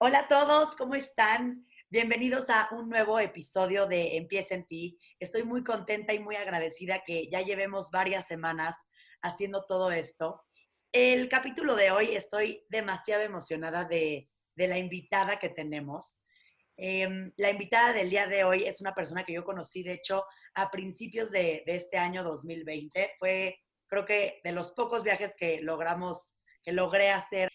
Hola 0.00 0.20
a 0.20 0.28
todos, 0.28 0.76
¿cómo 0.76 0.94
están? 0.94 1.66
Bienvenidos 1.90 2.48
a 2.50 2.68
un 2.70 2.88
nuevo 2.88 3.18
episodio 3.18 3.88
de 3.88 4.16
Empieza 4.16 4.54
en 4.54 4.64
ti. 4.64 4.96
Estoy 5.18 5.42
muy 5.42 5.64
contenta 5.64 6.14
y 6.14 6.20
muy 6.20 6.36
agradecida 6.36 7.02
que 7.04 7.28
ya 7.28 7.40
llevemos 7.40 7.90
varias 7.90 8.24
semanas 8.28 8.76
haciendo 9.22 9.66
todo 9.66 9.90
esto. 9.90 10.44
El 10.92 11.28
capítulo 11.28 11.74
de 11.74 11.90
hoy 11.90 12.14
estoy 12.14 12.64
demasiado 12.68 13.22
emocionada 13.24 13.86
de, 13.86 14.30
la 14.54 14.78
invitada 14.78 15.40
que 15.40 15.48
tenemos. 15.48 16.20
Em, 16.76 17.32
la 17.36 17.50
invitada 17.50 17.92
del 17.92 18.08
día 18.08 18.28
de 18.28 18.44
hoy 18.44 18.68
es 18.68 18.80
una 18.80 18.94
persona 18.94 19.24
que 19.24 19.32
yo 19.32 19.44
conocí, 19.44 19.82
de 19.82 19.94
hecho, 19.94 20.24
a 20.54 20.70
principios 20.70 21.32
de, 21.32 21.64
de 21.66 21.74
este 21.74 21.98
año 21.98 22.22
2020. 22.22 23.16
Fue, 23.18 23.58
creo 23.88 24.04
que, 24.04 24.40
de 24.44 24.52
los 24.52 24.70
pocos 24.70 25.02
viajes 25.02 25.34
que 25.36 25.60
logramos, 25.60 26.30
que 26.62 26.70
logré 26.70 27.10
hacer 27.10 27.50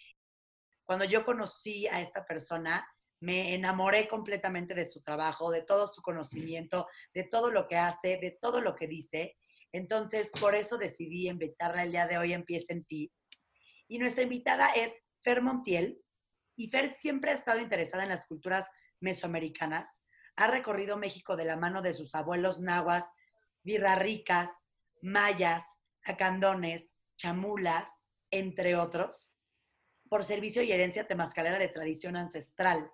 cuando 0.86 1.06
yo 1.06 1.24
conocí 1.24 1.88
a 1.88 2.02
esta 2.02 2.26
persona, 2.26 2.88
me 3.20 3.54
enamoré 3.56 4.08
completamente 4.08 4.74
de 4.74 4.88
su 4.88 5.02
trabajo, 5.02 5.50
de 5.50 5.62
todo 5.62 5.88
su 5.88 6.02
conocimiento, 6.02 6.88
de 7.14 7.24
todo 7.24 7.52
lo 7.52 7.68
que 7.68 7.78
hace, 7.78 8.18
de 8.18 8.38
todo 8.42 8.60
lo 8.60 8.76
que 8.76 8.88
dice. 8.88 9.38
Entonces, 9.72 10.30
por 10.40 10.56
eso 10.56 10.78
decidí 10.78 11.30
invitarla 11.30 11.84
el 11.84 11.92
día 11.92 12.06
de 12.06 12.18
hoy, 12.18 12.34
Empieza 12.34 12.74
en 12.74 12.84
ti. 12.84 13.12
Y 13.88 13.98
nuestra 13.98 14.24
invitada 14.24 14.68
es 14.74 14.92
Fer 15.22 15.42
Montiel. 15.42 16.02
Y 16.58 16.68
Fer 16.68 16.94
siempre 17.00 17.32
ha 17.32 17.36
estado 17.36 17.60
interesada 17.60 18.04
en 18.04 18.10
las 18.10 18.26
culturas 18.28 18.68
mesoamericanas. 19.00 19.90
Ha 20.36 20.48
recorrido 20.48 20.98
México 20.98 21.38
de 21.38 21.46
la 21.46 21.56
mano 21.56 21.82
de 21.82 21.94
sus 21.94 22.14
abuelos 22.16 22.60
nahuas, 22.60 23.06
birrarricas, 23.64 24.52
mayas, 25.02 25.64
acandones, 26.04 26.86
chamulas, 27.16 27.88
entre 28.32 28.76
otros 28.76 29.33
por 30.14 30.26
servicio 30.26 30.62
y 30.62 30.72
herencia 30.72 31.08
temascalera 31.08 31.58
de 31.58 31.70
tradición 31.70 32.16
ancestral. 32.16 32.88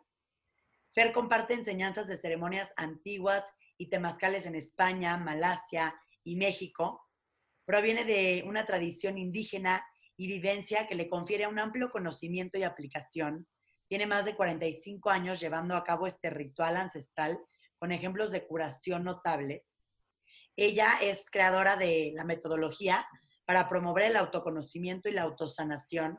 Fer 0.94 1.12
comparte 1.12 1.54
enseñanzas 1.54 2.08
de 2.08 2.16
ceremonias 2.16 2.72
antiguas 2.78 3.44
y 3.78 3.90
temascales 3.90 4.46
en 4.46 4.56
España, 4.56 5.18
Malasia 5.18 6.00
y 6.24 6.38
México. 6.38 7.06
Proviene 7.66 8.06
de 8.06 8.46
una 8.48 8.66
tradición 8.66 9.18
indígena 9.18 9.86
y 10.16 10.28
vivencia 10.28 10.88
que 10.88 10.96
le 10.96 11.10
confiere 11.10 11.46
un 11.46 11.60
amplio 11.60 11.90
conocimiento 11.90 12.58
y 12.58 12.64
aplicación. 12.64 13.50
Tiene 13.90 14.08
más 14.08 14.24
de 14.24 14.38
45 14.38 15.10
años 15.10 15.42
llevando 15.42 15.76
a 15.76 15.84
cabo 15.84 16.08
este 16.08 16.30
ritual 16.30 16.78
ancestral 16.78 17.38
con 17.80 17.92
ejemplos 17.92 18.32
de 18.32 18.48
curación 18.48 19.04
notables. 19.04 19.76
Ella 20.56 20.94
es 21.02 21.30
creadora 21.30 21.76
de 21.76 22.14
la 22.16 22.24
metodología 22.24 23.06
para 23.44 23.68
promover 23.68 24.06
el 24.06 24.16
autoconocimiento 24.16 25.10
y 25.10 25.12
la 25.12 25.24
autosanación 25.24 26.18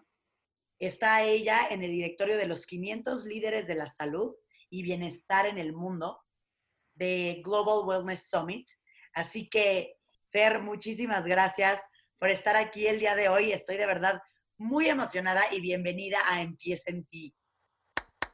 Está 0.81 1.23
ella 1.23 1.69
en 1.69 1.85
el 1.85 1.93
directorio 1.93 2.39
de 2.39 2.47
los 2.47 2.65
500 2.65 3.27
líderes 3.27 3.67
de 3.67 3.75
la 3.75 3.91
salud 3.91 4.35
y 4.71 4.83
bienestar 4.83 5.45
en 5.45 5.59
el 5.59 5.75
mundo 5.75 6.19
de 6.95 7.43
Global 7.45 7.87
Wellness 7.87 8.31
Summit. 8.31 8.67
Así 9.13 9.51
que, 9.51 9.97
Fer, 10.33 10.61
muchísimas 10.61 11.27
gracias 11.27 11.79
por 12.19 12.31
estar 12.31 12.57
aquí 12.57 12.87
el 12.87 12.99
día 12.99 13.15
de 13.15 13.29
hoy. 13.29 13.53
Estoy 13.53 13.77
de 13.77 13.85
verdad 13.85 14.23
muy 14.57 14.89
emocionada 14.89 15.43
y 15.53 15.61
bienvenida 15.61 16.19
a 16.31 16.41
Empieza 16.41 16.91
en 16.91 17.05
ti. 17.05 17.35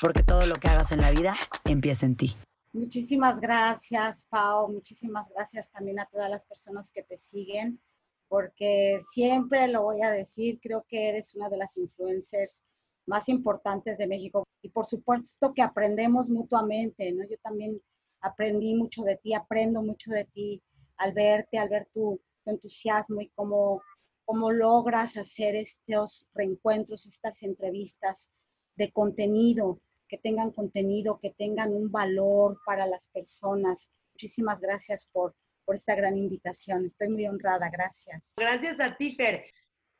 Porque 0.00 0.22
todo 0.22 0.46
lo 0.46 0.56
que 0.56 0.68
hagas 0.68 0.92
en 0.92 1.00
la 1.00 1.10
vida 1.10 1.36
empieza 1.64 2.06
en 2.06 2.16
ti. 2.16 2.36
Muchísimas 2.72 3.40
gracias, 3.40 4.24
Pao. 4.26 4.68
Muchísimas 4.68 5.28
gracias 5.30 5.70
también 5.70 5.98
a 5.98 6.06
todas 6.06 6.30
las 6.30 6.44
personas 6.44 6.90
que 6.90 7.02
te 7.02 7.18
siguen, 7.18 7.80
porque 8.28 9.00
siempre 9.12 9.66
lo 9.68 9.82
voy 9.82 10.02
a 10.02 10.10
decir, 10.10 10.60
creo 10.62 10.84
que 10.88 11.08
eres 11.08 11.34
una 11.34 11.48
de 11.48 11.56
las 11.56 11.76
influencers 11.76 12.62
más 13.06 13.28
importantes 13.28 13.98
de 13.98 14.06
México. 14.06 14.44
Y 14.62 14.68
por 14.68 14.86
supuesto 14.86 15.52
que 15.52 15.62
aprendemos 15.62 16.30
mutuamente, 16.30 17.10
¿no? 17.12 17.26
Yo 17.28 17.36
también 17.42 17.80
aprendí 18.20 18.74
mucho 18.74 19.02
de 19.02 19.16
ti, 19.16 19.34
aprendo 19.34 19.82
mucho 19.82 20.10
de 20.12 20.24
ti 20.26 20.62
al 20.96 21.12
verte, 21.12 21.58
al 21.58 21.68
ver 21.68 21.88
tu, 21.92 22.20
entusiasmo 22.46 23.20
y 23.20 23.28
cómo, 23.30 23.82
cómo 24.24 24.50
logras 24.50 25.16
hacer 25.16 25.56
estos 25.56 26.26
reencuentros, 26.34 27.06
estas 27.06 27.42
entrevistas 27.42 28.30
de 28.80 28.90
contenido 28.92 29.78
que 30.08 30.16
tengan 30.16 30.52
contenido, 30.52 31.18
que 31.18 31.30
tengan 31.30 31.70
un 31.72 31.92
valor 31.92 32.58
para 32.64 32.86
las 32.86 33.08
personas. 33.08 33.90
Muchísimas 34.14 34.58
gracias 34.58 35.06
por, 35.12 35.36
por 35.66 35.74
esta 35.74 35.94
gran 35.94 36.16
invitación. 36.16 36.86
Estoy 36.86 37.10
muy 37.10 37.26
honrada. 37.26 37.68
Gracias. 37.68 38.32
Gracias 38.38 38.80
a 38.80 38.96
ti, 38.96 39.14
Fer. 39.14 39.44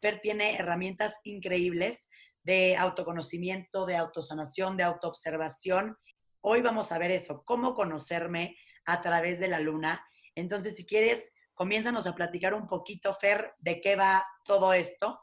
Fer 0.00 0.20
tiene 0.22 0.56
herramientas 0.56 1.14
increíbles 1.24 2.08
de 2.42 2.74
autoconocimiento, 2.76 3.84
de 3.84 3.96
autosanación, 3.96 4.78
de 4.78 4.84
autoobservación. 4.84 5.98
Hoy 6.40 6.62
vamos 6.62 6.90
a 6.90 6.98
ver 6.98 7.10
eso, 7.10 7.42
cómo 7.44 7.74
conocerme 7.74 8.56
a 8.86 9.02
través 9.02 9.38
de 9.40 9.48
la 9.48 9.60
luna. 9.60 10.02
Entonces, 10.34 10.74
si 10.74 10.86
quieres, 10.86 11.22
comiénzanos 11.52 12.06
a 12.06 12.14
platicar 12.14 12.54
un 12.54 12.66
poquito, 12.66 13.14
Fer, 13.14 13.52
de 13.58 13.82
qué 13.82 13.94
va 13.94 14.24
todo 14.46 14.72
esto. 14.72 15.20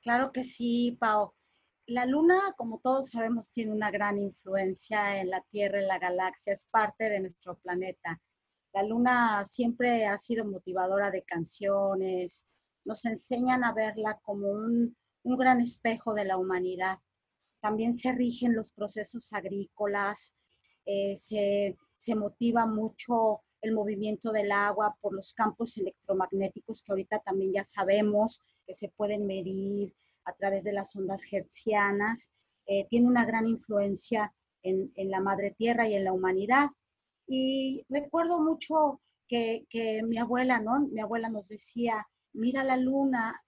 Claro 0.00 0.32
que 0.32 0.44
sí, 0.44 0.96
Pau. 0.98 1.34
La 1.86 2.06
luna, 2.06 2.38
como 2.56 2.78
todos 2.78 3.10
sabemos, 3.10 3.50
tiene 3.50 3.72
una 3.72 3.90
gran 3.90 4.18
influencia 4.18 5.20
en 5.20 5.30
la 5.30 5.42
Tierra, 5.50 5.80
en 5.80 5.88
la 5.88 5.98
galaxia, 5.98 6.52
es 6.52 6.64
parte 6.70 7.10
de 7.10 7.18
nuestro 7.18 7.56
planeta. 7.58 8.20
La 8.72 8.84
luna 8.84 9.44
siempre 9.44 10.06
ha 10.06 10.16
sido 10.16 10.44
motivadora 10.44 11.10
de 11.10 11.24
canciones, 11.24 12.46
nos 12.84 13.04
enseñan 13.04 13.64
a 13.64 13.72
verla 13.72 14.20
como 14.22 14.48
un, 14.48 14.96
gran 15.24 15.60
espejo 15.60 16.14
de 16.14 16.24
la 16.24 16.36
humanidad. 16.36 16.98
También 17.60 17.94
se 17.94 18.12
rigen 18.12 18.54
los 18.54 18.70
procesos 18.72 19.32
agrícolas, 19.32 20.34
eh, 20.86 21.16
se, 21.16 21.76
se 21.98 22.14
motiva 22.14 22.64
mucho 22.64 23.42
el 23.60 23.72
movimiento 23.72 24.30
del 24.32 24.52
agua 24.52 24.96
por 25.00 25.14
los 25.14 25.32
campos 25.32 25.76
electromagnéticos 25.78 26.82
que 26.82 26.92
ahorita 26.92 27.20
también 27.20 27.52
ya 27.52 27.64
sabemos 27.64 28.40
que 28.66 28.74
se 28.74 28.88
pueden 28.88 29.26
medir, 29.26 29.94
a 30.24 30.32
través 30.34 30.64
de 30.64 30.72
las 30.72 30.94
ondas 30.96 31.22
hertzianas, 31.30 32.30
eh, 32.66 32.86
tiene 32.88 33.08
una 33.08 33.24
gran 33.24 33.46
influencia 33.46 34.32
en, 34.62 34.92
la 34.96 35.20
madre 35.20 35.54
tierra 35.56 35.88
y 35.88 35.94
en 35.94 36.04
la 36.04 36.12
humanidad. 36.12 36.68
Y 37.26 37.84
recuerdo 37.88 38.40
mucho 38.40 39.00
que, 39.28 39.66
que, 39.68 40.02
mi 40.02 40.18
abuela, 40.18 40.60
¿no? 40.60 40.80
Mi 40.88 41.00
abuela 41.00 41.28
nos 41.28 41.48
decía, 41.48 42.06
mira 42.32 42.62
la 42.64 42.76
luna, 42.76 43.42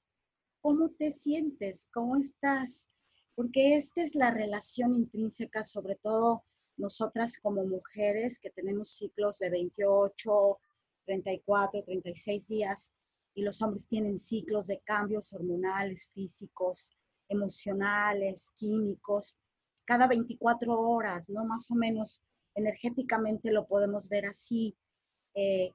¿cómo 0.60 0.90
te 0.90 1.10
sientes? 1.10 1.86
¿Cómo 1.92 2.16
estás? 2.16 2.88
Porque 3.34 3.76
esta 3.76 4.02
es 4.02 4.14
la 4.14 4.30
relación 4.30 4.94
intrínseca, 4.94 5.62
sobre 5.62 5.96
todo 5.96 6.44
nosotras 6.76 7.38
como 7.38 7.64
mujeres 7.64 8.38
que 8.40 8.50
tenemos 8.50 8.90
ciclos 8.90 9.38
de 9.38 9.50
28, 9.50 10.58
34, 11.06 11.84
36 11.84 12.48
días, 12.48 12.92
y 13.34 13.42
los 13.42 13.60
hombres 13.62 13.86
tienen 13.86 14.18
ciclos 14.18 14.66
de 14.68 14.80
cambios 14.80 15.32
hormonales, 15.32 16.08
físicos, 16.14 16.92
emocionales, 17.28 18.52
químicos, 18.56 19.36
cada 19.84 20.06
24 20.06 20.78
horas, 20.78 21.28
¿no? 21.28 21.44
Más 21.44 21.70
o 21.70 21.74
menos 21.74 22.20
energéticamente 22.54 23.50
lo 23.50 23.66
podemos 23.66 24.08
ver 24.08 24.26
así. 24.26 24.74
Eh, 25.34 25.72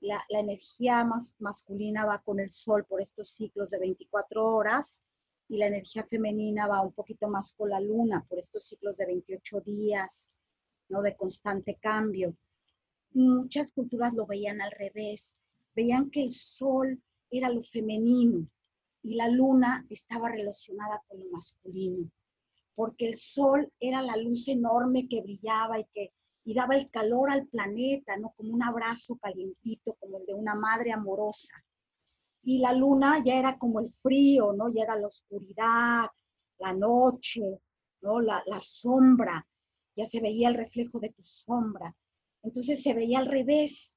la, 0.00 0.22
energía 0.28 1.04
más 1.04 1.34
masculina 1.38 2.04
va 2.04 2.20
con 2.20 2.38
el 2.40 2.50
sol 2.50 2.84
por 2.84 3.00
estos 3.00 3.30
ciclos 3.30 3.70
de 3.70 3.78
24 3.78 4.44
horas 4.44 5.00
y 5.48 5.56
la 5.58 5.66
energía 5.66 6.04
femenina 6.04 6.66
va 6.66 6.82
un 6.82 6.92
poquito 6.92 7.28
más 7.28 7.52
con 7.52 7.70
la 7.70 7.80
luna 7.80 8.24
por 8.28 8.38
estos 8.38 8.64
ciclos 8.64 8.96
de 8.96 9.06
28 9.06 9.60
días, 9.60 10.28
¿no? 10.88 11.02
De 11.02 11.16
constante 11.16 11.76
cambio. 11.76 12.36
Muchas 13.12 13.72
culturas 13.72 14.14
lo 14.14 14.26
veían 14.26 14.60
al 14.60 14.72
revés 14.72 15.36
veían 15.74 16.10
que 16.10 16.22
el 16.22 16.32
sol 16.32 17.02
era 17.30 17.48
lo 17.48 17.62
femenino 17.62 18.46
y 19.02 19.16
la 19.16 19.28
luna 19.28 19.86
estaba 19.90 20.28
relacionada 20.28 21.02
con 21.08 21.20
lo 21.20 21.30
masculino, 21.30 22.10
porque 22.74 23.08
el 23.08 23.16
sol 23.16 23.72
era 23.80 24.02
la 24.02 24.16
luz 24.16 24.48
enorme 24.48 25.08
que 25.08 25.22
brillaba 25.22 25.80
y 25.80 25.86
que 25.92 26.12
y 26.44 26.54
daba 26.54 26.76
el 26.76 26.90
calor 26.90 27.30
al 27.30 27.46
planeta, 27.46 28.16
¿no? 28.16 28.32
Como 28.36 28.52
un 28.52 28.62
abrazo 28.62 29.16
calientito, 29.16 29.94
como 29.94 30.18
el 30.18 30.26
de 30.26 30.34
una 30.34 30.54
madre 30.54 30.92
amorosa. 30.92 31.54
Y 32.42 32.58
la 32.58 32.72
luna 32.72 33.22
ya 33.24 33.38
era 33.38 33.58
como 33.58 33.78
el 33.78 33.92
frío, 33.92 34.52
¿no? 34.52 34.68
Ya 34.72 34.82
era 34.82 34.96
la 34.96 35.06
oscuridad, 35.06 36.06
la 36.58 36.72
noche, 36.72 37.60
¿no? 38.00 38.20
La, 38.20 38.42
la 38.46 38.58
sombra, 38.58 39.46
ya 39.94 40.04
se 40.04 40.20
veía 40.20 40.48
el 40.48 40.56
reflejo 40.56 40.98
de 40.98 41.10
tu 41.10 41.22
sombra. 41.22 41.94
Entonces 42.42 42.82
se 42.82 42.94
veía 42.94 43.20
al 43.20 43.26
revés. 43.26 43.94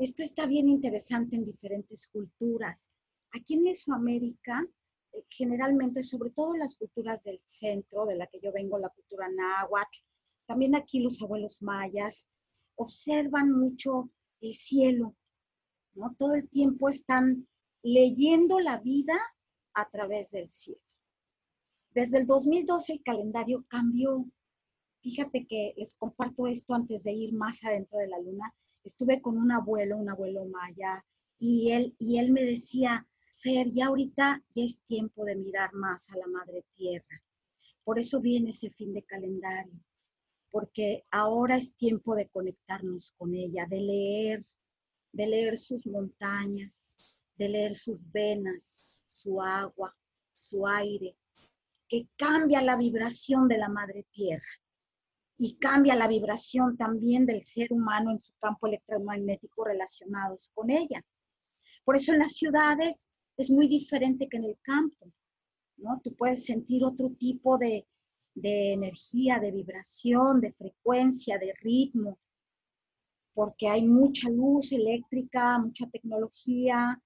Esto 0.00 0.22
está 0.22 0.46
bien 0.46 0.70
interesante 0.70 1.36
en 1.36 1.44
diferentes 1.44 2.08
culturas. 2.08 2.88
Aquí 3.32 3.52
en 3.52 3.64
Mesoamérica, 3.64 4.66
eh, 5.12 5.24
generalmente, 5.28 6.00
sobre 6.00 6.30
todo 6.30 6.56
las 6.56 6.74
culturas 6.74 7.22
del 7.24 7.38
centro, 7.44 8.06
de 8.06 8.16
la 8.16 8.26
que 8.26 8.40
yo 8.40 8.50
vengo, 8.50 8.78
la 8.78 8.88
cultura 8.88 9.28
náhuatl, 9.28 9.98
también 10.46 10.74
aquí 10.74 11.00
los 11.00 11.20
abuelos 11.20 11.60
mayas, 11.60 12.30
observan 12.76 13.52
mucho 13.52 14.10
el 14.40 14.54
cielo, 14.54 15.14
¿no? 15.92 16.16
Todo 16.18 16.34
el 16.34 16.48
tiempo 16.48 16.88
están 16.88 17.46
leyendo 17.82 18.58
la 18.58 18.78
vida 18.78 19.20
a 19.74 19.90
través 19.90 20.30
del 20.30 20.50
cielo. 20.50 20.80
Desde 21.90 22.16
el 22.16 22.26
2012 22.26 22.94
el 22.94 23.02
calendario 23.02 23.66
cambió. 23.68 24.24
Fíjate 25.02 25.46
que 25.46 25.74
les 25.76 25.94
comparto 25.94 26.46
esto 26.46 26.72
antes 26.72 27.02
de 27.02 27.12
ir 27.12 27.34
más 27.34 27.62
adentro 27.64 27.98
de 27.98 28.08
la 28.08 28.18
luna. 28.18 28.54
Estuve 28.84 29.20
con 29.20 29.36
un 29.36 29.52
abuelo, 29.52 29.96
un 29.96 30.08
abuelo 30.08 30.44
maya, 30.46 31.04
y 31.38 31.70
él, 31.72 31.94
y 31.98 32.18
él 32.18 32.32
me 32.32 32.44
decía, 32.44 33.06
Fer, 33.36 33.70
ya 33.72 33.86
ahorita 33.86 34.42
ya 34.54 34.62
es 34.62 34.82
tiempo 34.82 35.24
de 35.24 35.36
mirar 35.36 35.72
más 35.72 36.10
a 36.10 36.16
la 36.16 36.26
Madre 36.26 36.64
Tierra. 36.74 37.22
Por 37.84 37.98
eso 37.98 38.20
viene 38.20 38.50
ese 38.50 38.70
fin 38.70 38.92
de 38.92 39.02
calendario, 39.02 39.80
porque 40.50 41.04
ahora 41.10 41.56
es 41.56 41.74
tiempo 41.74 42.14
de 42.14 42.28
conectarnos 42.28 43.12
con 43.16 43.34
ella, 43.34 43.66
de 43.66 43.80
leer, 43.80 44.44
de 45.12 45.26
leer 45.26 45.58
sus 45.58 45.86
montañas, 45.86 46.96
de 47.36 47.48
leer 47.48 47.74
sus 47.74 47.98
venas, 48.12 48.94
su 49.06 49.40
agua, 49.40 49.96
su 50.36 50.66
aire, 50.66 51.16
que 51.88 52.08
cambia 52.16 52.62
la 52.62 52.76
vibración 52.76 53.48
de 53.48 53.58
la 53.58 53.68
madre 53.68 54.06
tierra 54.10 54.46
y 55.42 55.54
cambia 55.54 55.96
la 55.96 56.06
vibración 56.06 56.76
también 56.76 57.24
del 57.24 57.42
ser 57.44 57.72
humano 57.72 58.10
en 58.10 58.22
su 58.22 58.30
campo 58.34 58.66
electromagnético 58.66 59.64
relacionados 59.64 60.50
con 60.52 60.68
ella. 60.68 61.02
Por 61.82 61.96
eso 61.96 62.12
en 62.12 62.18
las 62.18 62.32
ciudades 62.32 63.08
es 63.38 63.50
muy 63.50 63.66
diferente 63.66 64.28
que 64.28 64.36
en 64.36 64.44
el 64.44 64.58
campo, 64.60 65.10
¿no? 65.78 65.98
Tú 66.04 66.14
puedes 66.14 66.44
sentir 66.44 66.84
otro 66.84 67.08
tipo 67.18 67.56
de, 67.56 67.86
de 68.34 68.74
energía, 68.74 69.38
de 69.38 69.50
vibración, 69.50 70.42
de 70.42 70.52
frecuencia, 70.52 71.38
de 71.38 71.54
ritmo, 71.62 72.18
porque 73.32 73.66
hay 73.66 73.82
mucha 73.82 74.28
luz 74.28 74.72
eléctrica, 74.72 75.58
mucha 75.58 75.86
tecnología. 75.86 77.00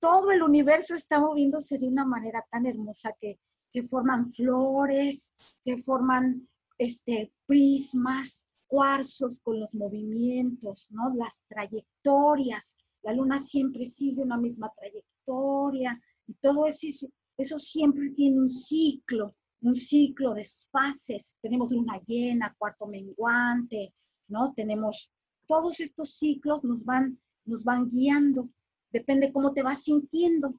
Todo 0.00 0.32
el 0.32 0.42
universo 0.42 0.96
está 0.96 1.20
moviéndose 1.20 1.78
de 1.78 1.86
una 1.86 2.04
manera 2.04 2.44
tan 2.50 2.66
hermosa 2.66 3.14
que 3.20 3.38
se 3.68 3.84
forman 3.84 4.26
flores, 4.26 5.32
se 5.60 5.80
forman 5.84 6.48
este, 6.82 7.32
prismas, 7.46 8.46
cuarzos 8.66 9.38
con 9.42 9.60
los 9.60 9.74
movimientos, 9.74 10.88
¿no? 10.90 11.14
Las 11.14 11.40
trayectorias. 11.48 12.74
La 13.02 13.12
luna 13.12 13.38
siempre 13.38 13.86
sigue 13.86 14.22
una 14.22 14.36
misma 14.36 14.72
trayectoria 14.76 16.00
y 16.26 16.34
todo 16.34 16.66
eso, 16.66 17.08
eso 17.36 17.58
siempre 17.58 18.10
tiene 18.10 18.38
un 18.38 18.50
ciclo, 18.50 19.36
un 19.60 19.74
ciclo 19.74 20.34
de 20.34 20.46
fases. 20.70 21.34
Tenemos 21.42 21.70
luna 21.70 22.00
llena, 22.06 22.54
cuarto 22.58 22.86
menguante, 22.86 23.92
¿no? 24.28 24.52
Tenemos 24.54 25.12
todos 25.46 25.80
estos 25.80 26.16
ciclos 26.16 26.64
nos 26.64 26.84
van, 26.84 27.20
nos 27.44 27.64
van 27.64 27.88
guiando. 27.88 28.48
Depende 28.90 29.32
cómo 29.32 29.52
te 29.52 29.62
vas 29.62 29.82
sintiendo. 29.82 30.54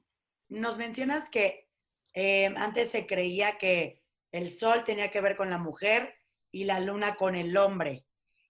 Nos 0.48 0.76
mencionas 0.78 1.28
que 1.30 1.68
eh, 2.14 2.46
antes 2.56 2.90
se 2.92 3.06
creía 3.06 3.58
que 3.58 4.03
el 4.34 4.50
sol 4.50 4.82
tenía 4.84 5.12
que 5.12 5.20
ver 5.20 5.36
con 5.36 5.48
la 5.48 5.58
mujer 5.58 6.12
y 6.50 6.64
la 6.64 6.80
luna 6.80 7.14
con 7.14 7.36
el 7.36 7.56
hombre. 7.56 8.04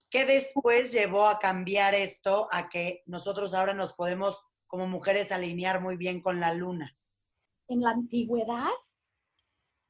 ¿Qué 0.08 0.25
después 0.25 0.90
llevó 0.90 1.26
a 1.26 1.38
cambiar 1.38 1.94
esto 1.94 2.48
a 2.52 2.70
que 2.70 3.02
nosotros 3.04 3.52
ahora 3.52 3.75
nos 3.75 3.92
podemos 3.92 4.38
como 4.66 4.86
mujeres 4.86 5.31
alinear 5.31 5.82
muy 5.82 5.98
bien 5.98 6.22
con 6.22 6.40
la 6.40 6.54
luna? 6.54 6.96
En 7.69 7.82
la 7.82 7.90
antigüedad 7.90 8.70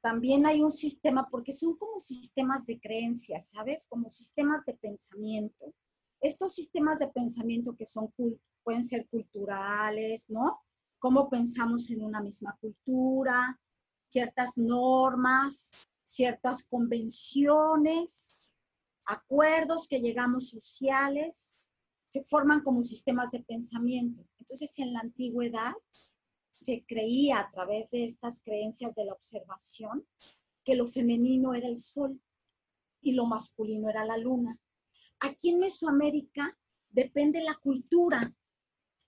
también 0.01 0.47
hay 0.47 0.63
un 0.63 0.73
sistema, 0.73 1.29
porque 1.31 1.53
son 1.53 1.77
como 1.77 2.01
sistemas 2.01 2.67
de 2.67 2.81
creencias, 2.81 3.51
¿sabes? 3.51 3.87
Como 3.89 4.11
sistemas 4.11 4.67
de 4.67 4.75
pensamiento. 4.75 5.73
Estos 6.21 6.57
sistemas 6.57 6.99
de 6.99 7.07
pensamiento 7.07 7.77
que 7.77 7.87
son 7.87 8.13
pueden 8.65 8.83
ser 8.83 9.07
culturales, 9.07 10.29
¿no? 10.29 10.61
Cómo 10.99 11.31
pensamos 11.31 11.89
en 11.89 12.03
una 12.03 12.21
misma 12.21 12.59
cultura, 12.61 13.61
ciertas 14.15 14.57
normas, 14.57 15.73
ciertas 16.05 16.63
convenciones, 16.63 18.47
acuerdos 19.09 19.89
que 19.89 19.99
llegamos 19.99 20.51
sociales, 20.51 21.53
se 22.05 22.23
forman 22.23 22.63
como 22.63 22.85
sistemas 22.85 23.33
de 23.33 23.43
pensamiento. 23.43 24.25
Entonces, 24.39 24.79
en 24.79 24.93
la 24.93 25.01
antigüedad 25.01 25.73
se 26.61 26.85
creía 26.87 27.41
a 27.41 27.51
través 27.51 27.91
de 27.91 28.05
estas 28.05 28.41
creencias 28.41 28.95
de 28.95 29.05
la 29.05 29.15
observación 29.15 30.07
que 30.63 30.77
lo 30.77 30.87
femenino 30.87 31.53
era 31.53 31.67
el 31.67 31.79
sol 31.79 32.21
y 33.01 33.15
lo 33.15 33.27
masculino 33.27 33.91
era 33.91 34.05
la 34.05 34.17
luna. 34.17 34.57
Aquí 35.19 35.51
en 35.51 35.59
Mesoamérica 35.59 36.57
depende 36.91 37.43
la 37.43 37.57
cultura. 37.57 38.33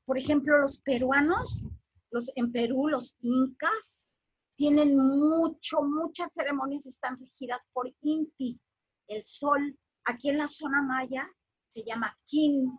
Por 0.04 0.18
ejemplo, 0.18 0.58
los 0.58 0.80
peruanos, 0.80 1.62
los, 2.10 2.28
en 2.34 2.50
Perú, 2.50 2.88
los 2.88 3.16
incas, 3.20 4.08
tienen 4.56 4.96
mucho, 4.96 5.82
muchas 5.82 6.32
ceremonias 6.32 6.86
están 6.86 7.18
regidas 7.18 7.66
por 7.72 7.94
Inti, 8.00 8.58
el 9.06 9.22
sol. 9.24 9.78
Aquí 10.04 10.30
en 10.30 10.38
la 10.38 10.48
zona 10.48 10.82
maya 10.82 11.30
se 11.68 11.84
llama 11.84 12.16
Kin. 12.24 12.78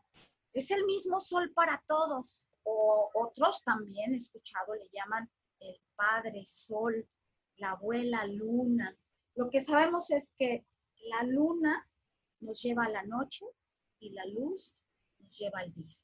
Es 0.54 0.72
el 0.72 0.86
mismo 0.86 1.20
sol 1.20 1.52
para 1.54 1.84
todos. 1.88 2.46
O 2.64 3.10
otros 3.14 3.64
también, 3.64 4.14
he 4.14 4.18
escuchado, 4.18 4.74
le 4.76 4.90
llaman 4.92 5.30
el 5.60 5.80
padre 5.96 6.46
sol, 6.46 7.08
la 7.58 7.72
abuela 7.72 8.26
luna. 8.26 8.98
Lo 9.36 9.50
que 9.50 9.62
sabemos 9.62 10.12
es 10.12 10.32
que 10.38 10.66
la 11.10 11.24
luna 11.24 11.88
nos 12.42 12.62
lleva 12.62 12.86
a 12.86 12.90
la 12.90 13.04
noche 13.04 13.46
y 14.00 14.10
la 14.10 14.26
luz 14.26 14.74
nos 15.20 15.38
lleva 15.38 15.60
al 15.60 15.74
día. 15.74 15.96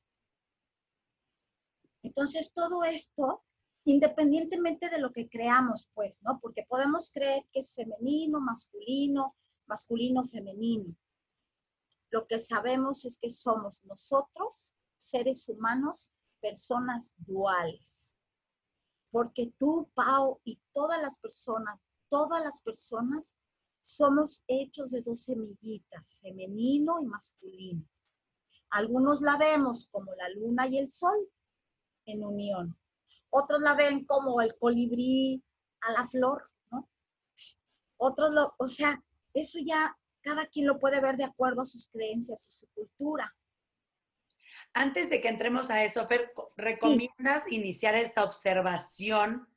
Entonces, 2.04 2.54
todo 2.54 2.84
esto 2.84 3.44
independientemente 3.86 4.90
de 4.90 5.00
lo 5.00 5.12
que 5.12 5.30
creamos, 5.30 5.90
pues, 5.94 6.22
¿no? 6.24 6.40
Porque 6.40 6.64
podemos 6.64 7.12
creer 7.12 7.46
que 7.52 7.60
es 7.60 7.74
femenino, 7.74 8.40
masculino, 8.40 9.36
masculino, 9.66 10.24
femenino. 10.26 10.96
Lo 12.10 12.28
que 12.28 12.40
sabemos 12.40 13.06
es 13.06 13.18
que 13.18 13.30
somos 13.30 13.84
nosotros, 13.84 14.72
seres 14.98 15.48
humanos, 15.50 16.10
personas 16.42 17.14
duales. 17.18 18.16
Porque 19.12 19.54
tú, 19.58 19.90
Pau, 19.94 20.40
y 20.44 20.60
todas 20.74 21.02
las 21.02 21.18
personas, 21.18 21.80
todas 22.08 22.44
las 22.44 22.60
personas 22.60 23.34
somos 23.82 24.44
hechos 24.48 24.92
de 24.92 25.02
dos 25.02 25.24
semillitas, 25.26 26.16
femenino 26.22 27.02
y 27.02 27.06
masculino. 27.06 27.84
Algunos 28.70 29.22
la 29.22 29.38
vemos 29.38 29.88
como 29.92 30.14
la 30.16 30.30
luna 30.30 30.68
y 30.68 30.78
el 30.78 30.90
sol 30.90 31.30
en 32.06 32.24
unión 32.24 32.78
otros 33.34 33.62
la 33.62 33.74
ven 33.74 34.06
como 34.06 34.42
el 34.42 34.56
colibrí 34.58 35.44
a 35.82 35.92
la 35.92 36.08
flor, 36.08 36.52
¿no? 36.72 36.88
Otros 37.98 38.32
lo, 38.32 38.54
o 38.60 38.68
sea, 38.68 39.04
eso 39.34 39.58
ya 39.66 39.98
cada 40.22 40.46
quien 40.46 40.68
lo 40.68 40.80
puede 40.80 41.02
ver 41.02 41.18
de 41.18 41.26
acuerdo 41.26 41.62
a 41.62 41.66
sus 41.66 41.88
creencias 41.88 42.48
y 42.48 42.52
su 42.52 42.68
cultura. 42.74 43.36
Antes 44.74 45.10
de 45.10 45.20
que 45.20 45.30
entremos 45.30 45.72
a 45.72 45.84
eso, 45.84 46.08
Fer, 46.08 46.32
¿recomiendas 46.58 47.52
iniciar 47.52 47.96
esta 47.96 48.24
observación 48.24 49.48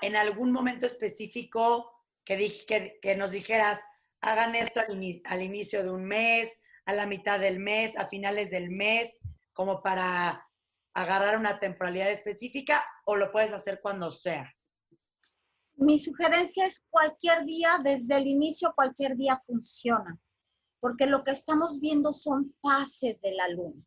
en 0.00 0.16
algún 0.16 0.52
momento 0.52 0.86
específico 0.86 1.92
que, 2.24 2.98
que, 3.00 3.16
nos 3.16 3.30
dijeras, 3.30 3.78
hagan 4.20 4.54
esto 4.54 4.80
al 5.24 5.42
inicio 5.42 5.82
de 5.82 5.90
un 5.90 6.04
mes, 6.04 6.50
a 6.86 6.92
la 6.92 7.06
mitad 7.06 7.40
del 7.40 7.58
mes, 7.58 7.96
a 7.96 8.08
finales 8.08 8.50
del 8.50 8.70
mes, 8.70 9.10
como 9.52 9.82
para 9.82 10.45
agarrar 10.96 11.36
una 11.38 11.60
temporalidad 11.60 12.10
específica 12.10 12.82
o 13.04 13.16
lo 13.16 13.30
puedes 13.30 13.52
hacer 13.52 13.80
cuando 13.82 14.10
sea? 14.10 14.50
Mi 15.74 15.98
sugerencia 15.98 16.64
es 16.64 16.82
cualquier 16.88 17.44
día, 17.44 17.78
desde 17.84 18.16
el 18.16 18.26
inicio, 18.26 18.72
cualquier 18.74 19.14
día 19.14 19.42
funciona, 19.46 20.18
porque 20.80 21.04
lo 21.04 21.22
que 21.22 21.32
estamos 21.32 21.80
viendo 21.80 22.12
son 22.12 22.54
fases 22.62 23.20
de 23.20 23.32
la 23.32 23.46
luna. 23.48 23.84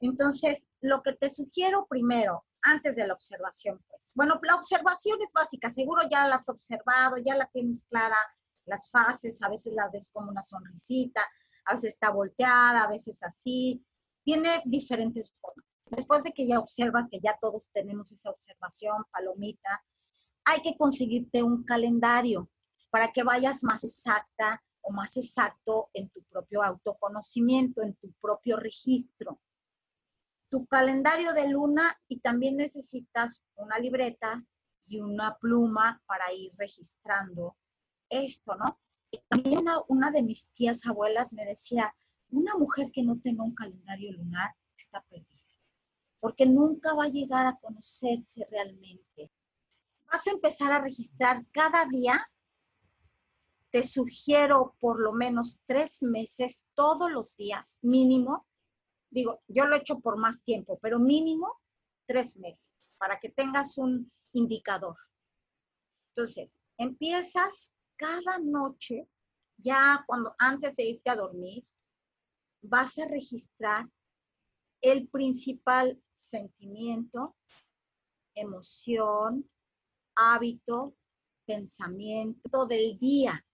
Entonces, 0.00 0.68
lo 0.82 1.02
que 1.02 1.14
te 1.14 1.30
sugiero 1.30 1.86
primero, 1.88 2.44
antes 2.60 2.96
de 2.96 3.06
la 3.06 3.14
observación, 3.14 3.82
pues, 3.88 4.12
bueno, 4.14 4.38
la 4.42 4.56
observación 4.56 5.18
es 5.22 5.32
básica, 5.32 5.70
seguro 5.70 6.02
ya 6.10 6.28
la 6.28 6.34
has 6.34 6.50
observado, 6.50 7.16
ya 7.16 7.34
la 7.34 7.48
tienes 7.50 7.86
clara, 7.88 8.18
las 8.66 8.90
fases, 8.90 9.42
a 9.42 9.48
veces 9.48 9.72
la 9.72 9.88
ves 9.88 10.10
como 10.12 10.30
una 10.30 10.42
sonrisita, 10.42 11.22
a 11.64 11.72
veces 11.72 11.94
está 11.94 12.10
volteada, 12.10 12.82
a 12.82 12.90
veces 12.90 13.22
así, 13.22 13.82
tiene 14.22 14.60
diferentes 14.66 15.32
formas. 15.40 15.75
Después 15.86 16.24
de 16.24 16.32
que 16.32 16.46
ya 16.46 16.58
observas 16.58 17.08
que 17.10 17.20
ya 17.20 17.38
todos 17.40 17.62
tenemos 17.72 18.10
esa 18.12 18.30
observación, 18.30 19.04
palomita, 19.12 19.84
hay 20.44 20.60
que 20.62 20.76
conseguirte 20.76 21.42
un 21.42 21.64
calendario 21.64 22.50
para 22.90 23.12
que 23.12 23.22
vayas 23.22 23.62
más 23.62 23.84
exacta 23.84 24.62
o 24.82 24.92
más 24.92 25.16
exacto 25.16 25.90
en 25.92 26.08
tu 26.10 26.22
propio 26.24 26.62
autoconocimiento, 26.62 27.82
en 27.82 27.94
tu 27.96 28.12
propio 28.20 28.56
registro. 28.56 29.40
Tu 30.48 30.66
calendario 30.66 31.32
de 31.32 31.48
luna 31.48 31.98
y 32.08 32.20
también 32.20 32.56
necesitas 32.56 33.42
una 33.56 33.78
libreta 33.78 34.44
y 34.86 35.00
una 35.00 35.36
pluma 35.38 36.00
para 36.06 36.32
ir 36.32 36.52
registrando 36.56 37.56
esto, 38.08 38.54
¿no? 38.54 38.78
También 39.28 39.64
una, 39.88 40.10
de 40.10 40.22
mis 40.22 40.48
tías 40.48 40.86
abuelas 40.86 41.32
me 41.32 41.44
decía, 41.44 41.94
una 42.30 42.54
mujer 42.56 42.90
que 42.92 43.02
no 43.02 43.18
tenga 43.20 43.44
un 43.44 43.54
calendario 43.54 44.12
lunar 44.12 44.54
está 44.76 45.00
perdida, 45.08 45.35
porque 46.26 46.44
nunca 46.44 46.92
va 46.92 47.04
a 47.04 47.08
llegar 47.08 47.46
a 47.46 47.56
conocerse 47.56 48.44
realmente. 48.50 49.30
Vas 50.10 50.26
a 50.26 50.32
empezar 50.32 50.72
a 50.72 50.80
registrar 50.80 51.46
cada 51.52 51.86
día 51.86 52.28
te 53.70 53.84
sugiero 53.84 54.74
por 54.80 54.98
lo 55.00 55.12
menos 55.12 55.60
tres 55.66 56.02
meses, 56.02 56.64
todos 56.74 57.12
los 57.12 57.36
días, 57.36 57.78
mínimo. 57.80 58.44
Digo, 59.08 59.40
yo 59.46 59.66
lo 59.66 59.76
he 59.76 59.78
hecho 59.78 60.00
por 60.00 60.18
más 60.18 60.42
tiempo, 60.42 60.80
pero 60.82 60.98
mínimo 60.98 61.60
tres 62.06 62.36
meses, 62.36 62.72
para 62.98 63.20
que 63.20 63.28
tengas 63.28 63.78
un 63.78 64.10
indicador. 64.32 64.96
Entonces, 66.08 66.58
empiezas 66.76 67.72
cada 67.94 68.40
noche, 68.40 69.06
ya 69.58 70.02
cuando 70.08 70.34
antes 70.38 70.74
de 70.74 70.86
irte 70.86 71.08
a 71.08 71.14
dormir, 71.14 71.64
vas 72.62 72.98
a 72.98 73.06
registrar 73.06 73.88
el 74.80 75.08
principal 75.08 76.02
sentimiento, 76.26 77.36
emoción, 78.34 79.48
hábito, 80.14 80.94
pensamiento 81.46 82.66
del 82.66 82.98
día 82.98 83.46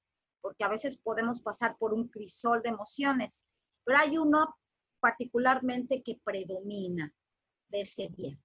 porque 0.43 0.65
a 0.65 0.69
veces 0.69 0.99
podemos 0.99 1.41
pasar 1.41 1.79
por 1.79 1.95
un 1.95 2.09
crisol 2.09 2.61
de 2.63 2.71
emociones, 2.71 3.47
pero 3.85 3.99
hay 3.99 4.19
uno 4.19 4.57
particularmente 5.01 6.03
que 6.03 6.21
predomina 6.23 7.15
de 7.69 7.81
ese 7.81 8.09
día. 8.09 8.39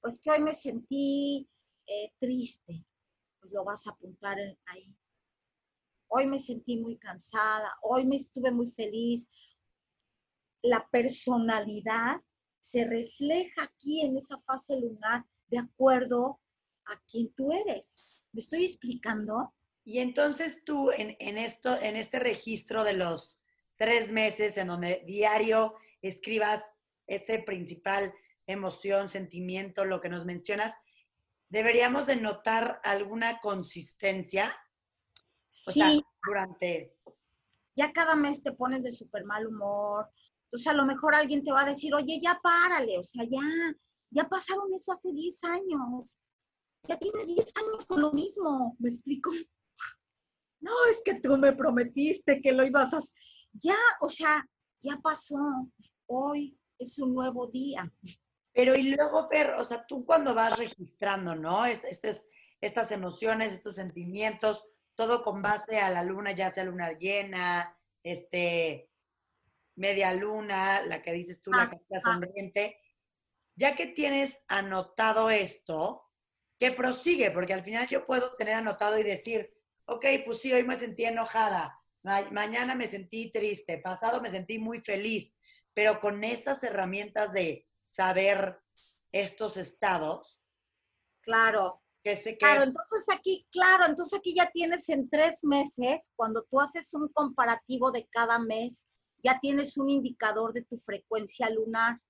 Pues 0.00 0.18
que 0.18 0.30
hoy 0.30 0.40
me 0.40 0.54
sentí 0.54 1.48
eh, 1.86 2.12
triste, 2.18 2.84
pues 3.40 3.52
lo 3.52 3.62
vas 3.62 3.86
a 3.86 3.90
apuntar 3.90 4.38
ahí. 4.66 4.94
Hoy 6.08 6.26
me 6.26 6.38
sentí 6.38 6.78
muy 6.78 6.96
cansada, 6.96 7.76
hoy 7.82 8.06
me 8.06 8.16
estuve 8.16 8.50
muy 8.50 8.70
feliz. 8.70 9.28
La 10.62 10.88
personalidad 10.90 12.22
se 12.60 12.84
refleja 12.84 13.62
aquí 13.62 14.02
en 14.02 14.16
esa 14.16 14.38
fase 14.40 14.78
lunar 14.80 15.24
de 15.48 15.58
acuerdo 15.58 16.40
a 16.86 17.00
quien 17.10 17.32
tú 17.34 17.52
eres. 17.52 18.16
¿Me 18.32 18.40
estoy 18.40 18.64
explicando? 18.64 19.54
Y 19.84 20.00
entonces 20.00 20.64
tú 20.64 20.90
en, 20.90 21.38
esto, 21.38 21.80
en 21.80 21.96
este 21.96 22.18
registro 22.18 22.84
de 22.84 22.92
los 22.92 23.36
tres 23.76 24.10
meses 24.10 24.56
en 24.56 24.68
donde 24.68 25.02
diario 25.06 25.74
escribas 26.02 26.62
ese 27.06 27.38
principal 27.38 28.12
emoción, 28.46 29.10
sentimiento, 29.10 29.84
lo 29.84 30.00
que 30.00 30.08
nos 30.08 30.24
mencionas, 30.24 30.74
deberíamos 31.48 32.06
de 32.06 32.16
notar 32.16 32.80
alguna 32.82 33.40
consistencia. 33.40 34.54
sí. 35.48 36.02
durante. 36.22 36.94
Ya 37.74 37.92
cada 37.92 38.16
mes 38.16 38.42
te 38.42 38.52
pones 38.52 38.82
de 38.82 38.90
súper 38.90 39.24
mal 39.24 39.46
humor. 39.46 40.10
Entonces 40.48 40.66
a 40.66 40.74
lo 40.74 40.86
mejor 40.86 41.14
alguien 41.14 41.44
te 41.44 41.52
va 41.52 41.60
a 41.60 41.68
decir, 41.68 41.94
oye, 41.94 42.18
ya 42.22 42.40
párale, 42.42 42.98
o 42.98 43.02
sea, 43.02 43.22
ya, 43.24 43.40
ya 44.10 44.28
pasaron 44.28 44.72
eso 44.74 44.92
hace 44.92 45.12
10 45.12 45.44
años. 45.44 46.16
Ya 46.88 46.96
tienes 46.98 47.26
10 47.26 47.52
años 47.56 47.86
con 47.86 48.00
lo 48.00 48.12
mismo, 48.12 48.74
¿me 48.78 48.88
explico? 48.88 49.30
no, 50.60 50.70
es 50.90 51.02
que 51.04 51.20
tú 51.20 51.36
me 51.36 51.52
prometiste 51.52 52.40
que 52.40 52.52
lo 52.52 52.64
ibas 52.64 52.94
a... 52.94 53.00
Ya, 53.52 53.76
o 54.00 54.08
sea, 54.08 54.48
ya 54.80 54.96
pasó. 55.02 55.36
Hoy 56.06 56.58
es 56.78 56.98
un 56.98 57.14
nuevo 57.14 57.48
día. 57.48 57.92
Pero 58.54 58.74
y 58.74 58.90
luego, 58.90 59.28
Fer, 59.28 59.54
o 59.58 59.64
sea, 59.64 59.84
tú 59.86 60.06
cuando 60.06 60.34
vas 60.34 60.56
registrando, 60.56 61.34
¿no? 61.34 61.66
Estas, 61.66 62.22
estas 62.60 62.90
emociones, 62.90 63.52
estos 63.52 63.76
sentimientos, 63.76 64.64
todo 64.94 65.22
con 65.22 65.42
base 65.42 65.78
a 65.78 65.90
la 65.90 66.02
luna, 66.02 66.32
ya 66.32 66.50
sea 66.50 66.64
luna 66.64 66.92
llena, 66.92 67.76
este, 68.02 68.90
media 69.78 70.12
luna, 70.12 70.82
la 70.82 71.02
que 71.02 71.12
dices 71.12 71.40
tú, 71.40 71.50
la 71.50 71.62
ah, 71.62 71.70
carta 71.70 71.96
ah. 71.96 72.00
sonriente. 72.00 72.80
Ya 73.54 73.74
que 73.74 73.86
tienes 73.86 74.42
anotado 74.48 75.30
esto, 75.30 76.04
que 76.58 76.72
prosigue, 76.72 77.30
porque 77.30 77.54
al 77.54 77.64
final 77.64 77.88
yo 77.88 78.06
puedo 78.06 78.34
tener 78.36 78.54
anotado 78.54 78.98
y 78.98 79.02
decir, 79.02 79.52
ok, 79.86 80.04
pues 80.26 80.40
sí, 80.40 80.52
hoy 80.52 80.64
me 80.64 80.76
sentí 80.76 81.04
enojada, 81.04 81.80
mañana 82.02 82.74
me 82.74 82.86
sentí 82.86 83.30
triste, 83.32 83.78
pasado 83.78 84.20
me 84.20 84.30
sentí 84.30 84.58
muy 84.58 84.80
feliz, 84.80 85.32
pero 85.72 86.00
con 86.00 86.22
esas 86.24 86.62
herramientas 86.62 87.32
de 87.32 87.66
saber 87.80 88.60
estos 89.12 89.56
estados. 89.56 90.40
Claro. 91.20 91.82
Que 92.02 92.16
sé 92.16 92.32
que... 92.32 92.38
Claro, 92.38 92.62
entonces 92.62 93.06
aquí, 93.12 93.46
claro, 93.50 93.86
entonces 93.86 94.18
aquí 94.18 94.34
ya 94.34 94.50
tienes 94.50 94.88
en 94.88 95.08
tres 95.10 95.42
meses, 95.42 96.10
cuando 96.16 96.44
tú 96.44 96.60
haces 96.60 96.94
un 96.94 97.08
comparativo 97.08 97.90
de 97.90 98.06
cada 98.08 98.38
mes, 98.38 98.86
ya 99.22 99.38
tienes 99.40 99.76
un 99.76 99.88
indicador 99.88 100.52
de 100.52 100.62
tu 100.62 100.78
frecuencia 100.78 101.50
lunar. 101.50 102.00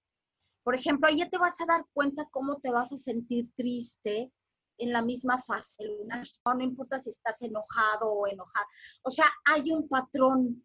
Por 0.62 0.74
ejemplo, 0.74 1.08
ahí 1.08 1.18
ya 1.18 1.28
te 1.28 1.38
vas 1.38 1.60
a 1.60 1.66
dar 1.66 1.86
cuenta 1.92 2.28
cómo 2.30 2.58
te 2.60 2.70
vas 2.70 2.92
a 2.92 2.96
sentir 2.96 3.48
triste, 3.56 4.32
en 4.78 4.92
la 4.92 5.02
misma 5.02 5.38
fase 5.38 5.84
lunar. 5.84 6.26
No, 6.44 6.60
importa 6.60 6.98
si 6.98 7.10
estás 7.10 7.42
enojado 7.42 8.10
o 8.10 8.26
enojada. 8.26 8.66
O 9.02 9.10
sea, 9.10 9.26
hay 9.44 9.70
un 9.70 9.88
patrón. 9.88 10.64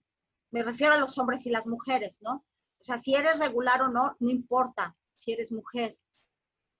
Me 0.51 0.63
refiero 0.63 0.93
a 0.93 0.97
los 0.97 1.17
hombres 1.17 1.45
y 1.45 1.49
las 1.49 1.65
mujeres, 1.65 2.19
¿no? 2.21 2.45
O 2.79 2.83
sea, 2.83 2.97
si 2.97 3.15
eres 3.15 3.39
regular 3.39 3.81
o 3.81 3.89
no, 3.89 4.15
no 4.19 4.29
importa 4.29 4.95
si 5.17 5.33
eres 5.33 5.51
mujer 5.51 5.97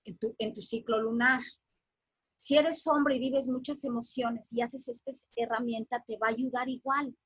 en 0.04 0.16
tu, 0.18 0.34
en 0.38 0.54
tu 0.54 0.60
ciclo 0.60 1.00
lunar. 1.00 1.42
Si 2.36 2.56
eres 2.56 2.86
hombre 2.86 3.16
y 3.16 3.20
vives 3.20 3.48
muchas 3.48 3.84
emociones 3.84 4.52
y 4.52 4.60
haces 4.60 4.88
esta 4.88 5.12
herramienta, 5.36 6.04
te 6.06 6.16
va 6.18 6.28
a 6.28 6.30
ayudar 6.30 6.68
igual. 6.68 7.16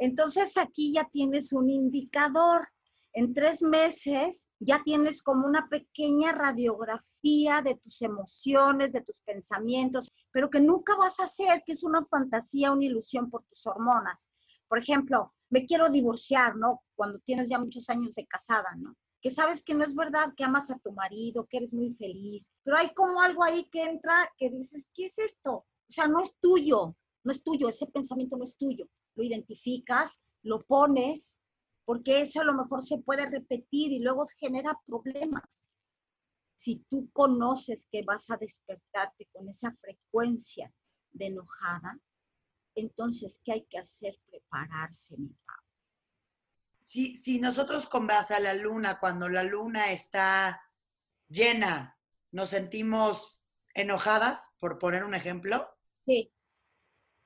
Entonces 0.00 0.56
aquí 0.56 0.92
ya 0.92 1.08
tienes 1.12 1.52
un 1.52 1.70
indicador 1.70 2.66
en 3.12 3.34
tres 3.34 3.62
meses 3.62 4.46
ya 4.60 4.82
tienes 4.84 5.22
como 5.22 5.46
una 5.46 5.68
pequeña 5.68 6.32
radiografía 6.32 7.62
de 7.62 7.76
tus 7.76 8.02
emociones, 8.02 8.92
de 8.92 9.00
tus 9.00 9.16
pensamientos, 9.24 10.12
pero 10.30 10.50
que 10.50 10.60
nunca 10.60 10.94
vas 10.96 11.18
a 11.18 11.24
hacer, 11.24 11.62
que 11.64 11.72
es 11.72 11.82
una 11.82 12.04
fantasía, 12.04 12.72
una 12.72 12.84
ilusión 12.84 13.30
por 13.30 13.42
tus 13.44 13.66
hormonas. 13.66 14.28
Por 14.68 14.78
ejemplo, 14.78 15.32
me 15.48 15.64
quiero 15.66 15.88
divorciar, 15.88 16.56
¿no? 16.56 16.82
Cuando 16.94 17.18
tienes 17.20 17.48
ya 17.48 17.58
muchos 17.58 17.88
años 17.90 18.14
de 18.14 18.26
casada, 18.26 18.68
¿no? 18.76 18.94
Que 19.20 19.30
sabes 19.30 19.62
que 19.64 19.74
no 19.74 19.84
es 19.84 19.94
verdad, 19.94 20.32
que 20.36 20.44
amas 20.44 20.70
a 20.70 20.78
tu 20.78 20.92
marido, 20.92 21.46
que 21.46 21.56
eres 21.56 21.72
muy 21.72 21.94
feliz, 21.94 22.50
pero 22.62 22.76
hay 22.76 22.94
como 22.94 23.20
algo 23.20 23.42
ahí 23.42 23.68
que 23.70 23.82
entra 23.82 24.30
que 24.38 24.50
dices, 24.50 24.86
¿qué 24.94 25.06
es 25.06 25.18
esto? 25.18 25.52
O 25.52 25.92
sea, 25.92 26.06
no 26.06 26.20
es 26.20 26.38
tuyo, 26.38 26.94
no 27.24 27.32
es 27.32 27.42
tuyo, 27.42 27.68
ese 27.68 27.86
pensamiento 27.86 28.36
no 28.36 28.44
es 28.44 28.56
tuyo. 28.56 28.86
Lo 29.20 29.26
identificas, 29.26 30.22
lo 30.42 30.64
pones 30.64 31.38
porque 31.84 32.22
eso 32.22 32.40
a 32.40 32.44
lo 32.44 32.54
mejor 32.54 32.82
se 32.82 32.96
puede 32.96 33.28
repetir 33.28 33.92
y 33.92 33.98
luego 33.98 34.24
genera 34.38 34.80
problemas. 34.86 35.68
Si 36.54 36.86
tú 36.88 37.10
conoces 37.12 37.86
que 37.90 38.02
vas 38.02 38.30
a 38.30 38.38
despertarte 38.38 39.28
con 39.30 39.46
esa 39.48 39.76
frecuencia 39.82 40.72
de 41.10 41.26
enojada, 41.26 41.98
entonces, 42.74 43.42
¿qué 43.44 43.52
hay 43.52 43.66
que 43.66 43.78
hacer? 43.78 44.18
Prepararse, 44.30 45.18
mi. 45.18 45.36
Si, 46.88 47.18
si 47.18 47.40
nosotros 47.40 47.86
con 47.86 48.06
base 48.06 48.34
a 48.34 48.40
la 48.40 48.54
luna, 48.54 48.98
cuando 48.98 49.28
la 49.28 49.42
luna 49.42 49.92
está 49.92 50.62
llena, 51.28 51.98
nos 52.30 52.48
sentimos 52.48 53.38
enojadas, 53.74 54.42
por 54.58 54.78
poner 54.78 55.04
un 55.04 55.14
ejemplo. 55.14 55.68
Sí. 56.06 56.32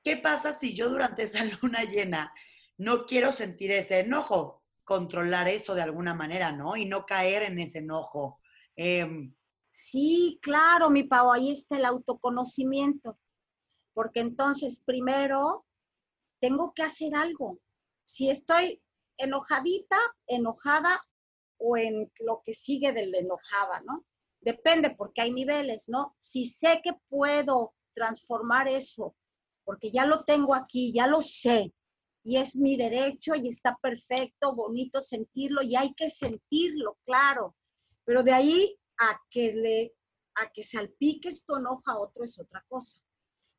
¿Qué 0.05 0.17
pasa 0.17 0.53
si 0.53 0.75
yo 0.75 0.89
durante 0.91 1.23
esa 1.23 1.39
luna 1.61 1.83
llena 1.83 2.31
no 2.77 3.07
quiero 3.07 3.31
sentir 3.31 3.71
ese 3.71 4.01
enojo, 4.01 4.61
controlar 4.83 5.47
eso 5.47 5.73
de 5.73 5.81
alguna 5.81 6.13
manera, 6.13 6.51
¿no? 6.51 6.75
Y 6.77 6.85
no 6.85 7.07
caer 7.07 7.41
en 7.41 7.57
ese 7.57 7.79
enojo. 7.79 8.39
Em, 8.75 9.33
sí, 9.71 10.37
claro, 10.43 10.91
mi 10.91 11.03
Pau, 11.05 11.31
ahí 11.31 11.51
está 11.51 11.77
el 11.77 11.85
autoconocimiento. 11.85 13.17
Porque 13.93 14.19
entonces, 14.19 14.79
primero, 14.85 15.65
tengo 16.39 16.73
que 16.75 16.83
hacer 16.83 17.15
algo. 17.15 17.59
Si 18.03 18.29
estoy 18.29 18.79
enojadita, 19.17 19.97
enojada 20.27 21.03
o 21.57 21.77
en 21.77 22.11
lo 22.19 22.43
que 22.45 22.53
sigue 22.53 22.91
de 22.91 23.07
la 23.07 23.17
enojada, 23.17 23.81
¿no? 23.87 24.05
Depende, 24.39 24.91
porque 24.91 25.21
hay 25.21 25.31
niveles, 25.31 25.89
¿no? 25.89 26.15
Si 26.19 26.45
sé 26.45 26.81
que 26.83 26.91
puedo 27.09 27.73
transformar 27.95 28.67
eso, 28.67 29.15
porque 29.65 29.91
ya 29.91 30.05
lo 30.05 30.23
tengo 30.23 30.55
aquí, 30.55 30.93
ya 30.93 31.07
lo 31.07 31.21
sé, 31.21 31.73
y 32.23 32.37
es 32.37 32.55
mi 32.55 32.75
derecho 32.75 33.35
y 33.35 33.49
está 33.49 33.77
perfecto, 33.81 34.55
bonito 34.55 35.01
sentirlo 35.01 35.61
y 35.61 35.75
hay 35.75 35.93
que 35.93 36.09
sentirlo, 36.09 36.97
claro. 37.05 37.55
Pero 38.03 38.23
de 38.23 38.33
ahí 38.33 38.79
a 38.97 39.19
que 39.29 39.53
le 39.53 39.93
a 40.35 40.51
que 40.51 40.63
salpiques 40.63 41.45
tu 41.45 41.55
enojo 41.55 41.83
a 41.85 41.99
otro 41.99 42.23
es 42.23 42.37
otra 42.39 42.65
cosa. 42.67 42.99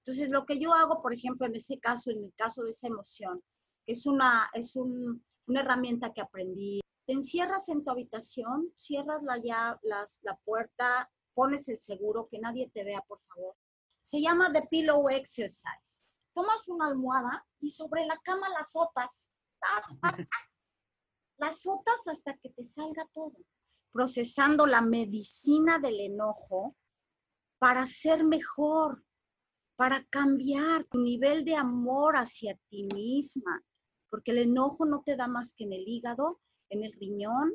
Entonces, 0.04 0.28
lo 0.28 0.44
que 0.44 0.58
yo 0.58 0.75
hago, 0.75 1.00
por 1.00 1.14
ejemplo, 1.14 1.46
en 1.46 1.54
ese 1.54 1.78
caso, 1.78 2.10
en 2.10 2.22
el 2.22 2.34
caso 2.34 2.62
de 2.64 2.70
esa 2.70 2.88
emoción, 2.88 3.42
es 3.86 4.04
una, 4.04 4.50
es 4.52 4.76
una 4.76 5.60
herramienta 5.60 6.12
que 6.12 6.20
aprendí. 6.20 6.80
Te 7.06 7.12
encierras 7.12 7.68
en 7.68 7.84
tu 7.84 7.90
habitación, 7.90 8.72
cierras 8.76 9.22
la, 9.22 9.38
ya, 9.38 9.78
las, 9.82 10.18
la 10.22 10.36
puerta, 10.44 11.10
pones 11.34 11.68
el 11.68 11.78
seguro, 11.78 12.28
que 12.28 12.38
nadie 12.38 12.70
te 12.75 12.84
vea, 12.84 13.00
por 13.06 13.20
favor. 13.28 13.54
Se 14.02 14.20
llama 14.20 14.52
The 14.52 14.62
Pillow 14.70 15.08
Exercise. 15.08 15.96
Tomas 16.37 16.69
una 16.69 16.88
almohada 16.88 17.47
y 17.61 17.71
sobre 17.71 18.05
la 18.05 18.21
cama 18.23 18.50
las 18.50 18.73
sotas. 18.73 19.26
Las 21.38 21.61
sotas 21.62 22.07
hasta 22.09 22.37
que 22.37 22.50
te 22.50 22.62
salga 22.62 23.09
todo. 23.14 23.33
Procesando 23.90 24.66
la 24.66 24.83
medicina 24.83 25.78
del 25.78 25.99
enojo 25.99 26.76
para 27.59 27.87
ser 27.87 28.23
mejor, 28.23 29.02
para 29.76 30.05
cambiar 30.11 30.85
tu 30.85 30.99
nivel 30.99 31.43
de 31.43 31.57
amor 31.57 32.16
hacia 32.16 32.55
ti 32.69 32.87
misma, 32.93 33.64
porque 34.11 34.33
el 34.33 34.38
enojo 34.38 34.85
no 34.85 35.02
te 35.02 35.16
da 35.16 35.28
más 35.28 35.55
que 35.55 35.64
en 35.64 35.73
el 35.73 35.88
hígado, 35.88 36.43
en 36.69 36.85
el 36.85 36.93
riñón, 36.93 37.55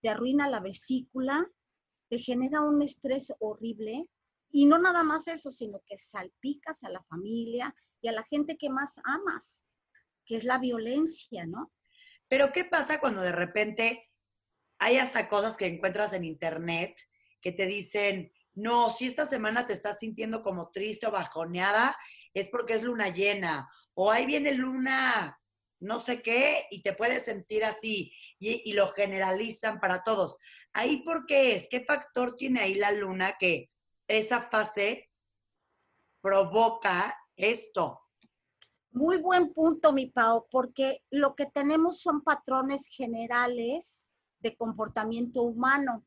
te 0.00 0.08
arruina 0.08 0.48
la 0.48 0.60
vesícula, 0.60 1.46
te 2.08 2.18
genera 2.18 2.62
un 2.62 2.80
estrés 2.80 3.34
horrible 3.40 4.08
y 4.52 4.66
no 4.66 4.78
nada 4.78 5.02
más 5.02 5.26
eso, 5.26 5.50
sino 5.50 5.82
que 5.86 5.98
salpicas 5.98 6.84
a 6.84 6.90
la 6.90 7.02
familia 7.04 7.74
y 8.00 8.08
a 8.08 8.12
la 8.12 8.22
gente 8.24 8.56
que 8.56 8.70
más 8.70 9.00
amas, 9.04 9.64
que 10.24 10.36
es 10.36 10.44
la 10.44 10.58
violencia, 10.58 11.46
¿no? 11.46 11.72
Pero 12.28 12.52
¿qué 12.52 12.64
pasa 12.64 13.00
cuando 13.00 13.22
de 13.22 13.32
repente 13.32 14.10
hay 14.78 14.98
hasta 14.98 15.28
cosas 15.28 15.56
que 15.56 15.66
encuentras 15.66 16.12
en 16.12 16.24
internet 16.24 16.96
que 17.40 17.52
te 17.52 17.66
dicen, 17.66 18.32
no, 18.54 18.90
si 18.90 19.06
esta 19.06 19.26
semana 19.26 19.66
te 19.66 19.72
estás 19.72 19.98
sintiendo 19.98 20.42
como 20.42 20.70
triste 20.70 21.06
o 21.06 21.10
bajoneada, 21.10 21.96
es 22.34 22.48
porque 22.48 22.74
es 22.74 22.82
luna 22.82 23.08
llena. 23.08 23.68
O 23.94 24.10
ahí 24.10 24.26
viene 24.26 24.54
luna 24.54 25.38
no 25.82 25.98
sé 25.98 26.22
qué 26.22 26.66
y 26.70 26.82
te 26.82 26.94
puedes 26.94 27.24
sentir 27.24 27.64
así. 27.64 28.14
Y, 28.38 28.72
lo 28.72 28.88
generalizan 28.92 29.78
para 29.78 30.02
todos. 30.02 30.38
Ahí 30.72 31.02
por 31.04 31.26
qué 31.26 31.54
es, 31.54 31.68
qué 31.68 31.84
factor 31.84 32.34
tiene 32.34 32.60
ahí 32.60 32.74
la 32.74 32.90
luna 32.90 33.36
que 33.38 33.70
esa 34.08 34.42
fase 34.50 35.10
provoca 36.20 37.16
esto. 37.36 38.00
Muy 38.90 39.18
buen 39.18 39.52
punto, 39.52 39.92
mi 39.92 40.06
Pau, 40.06 40.46
porque 40.50 41.02
lo 41.10 41.34
que 41.34 41.46
tenemos 41.46 42.00
son 42.00 42.22
patrones 42.22 42.86
generales 42.86 44.08
de 44.40 44.56
comportamiento 44.56 45.42
humano 45.42 46.04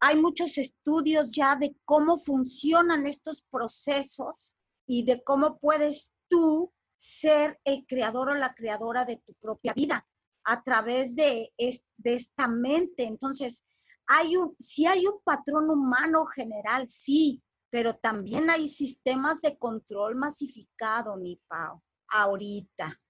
hay 0.00 0.16
muchos 0.16 0.58
estudios 0.58 1.30
ya 1.30 1.56
de 1.56 1.74
cómo 1.84 2.18
funcionan 2.18 3.06
estos 3.06 3.42
procesos 3.50 4.54
y 4.86 5.04
de 5.04 5.22
cómo 5.22 5.58
puedes 5.58 6.12
tú 6.28 6.72
ser 6.96 7.58
el 7.64 7.86
creador 7.86 8.30
o 8.30 8.34
la 8.34 8.54
creadora 8.54 9.04
de 9.04 9.16
tu 9.16 9.34
propia 9.34 9.72
vida 9.72 10.06
a 10.44 10.62
través 10.62 11.16
de, 11.16 11.52
de 11.58 12.14
esta 12.14 12.46
mente. 12.46 13.04
Entonces, 13.04 13.62
hay 14.06 14.36
un, 14.36 14.54
si 14.58 14.86
hay 14.86 15.06
un 15.06 15.20
patrón 15.22 15.70
humano 15.70 16.26
general, 16.26 16.88
sí, 16.88 17.42
pero 17.70 17.94
también 17.94 18.50
hay 18.50 18.68
sistemas 18.68 19.42
de 19.42 19.58
control 19.58 20.16
masificado, 20.16 21.16
mi 21.16 21.40
Pau, 21.48 21.82
ahorita. 22.08 23.00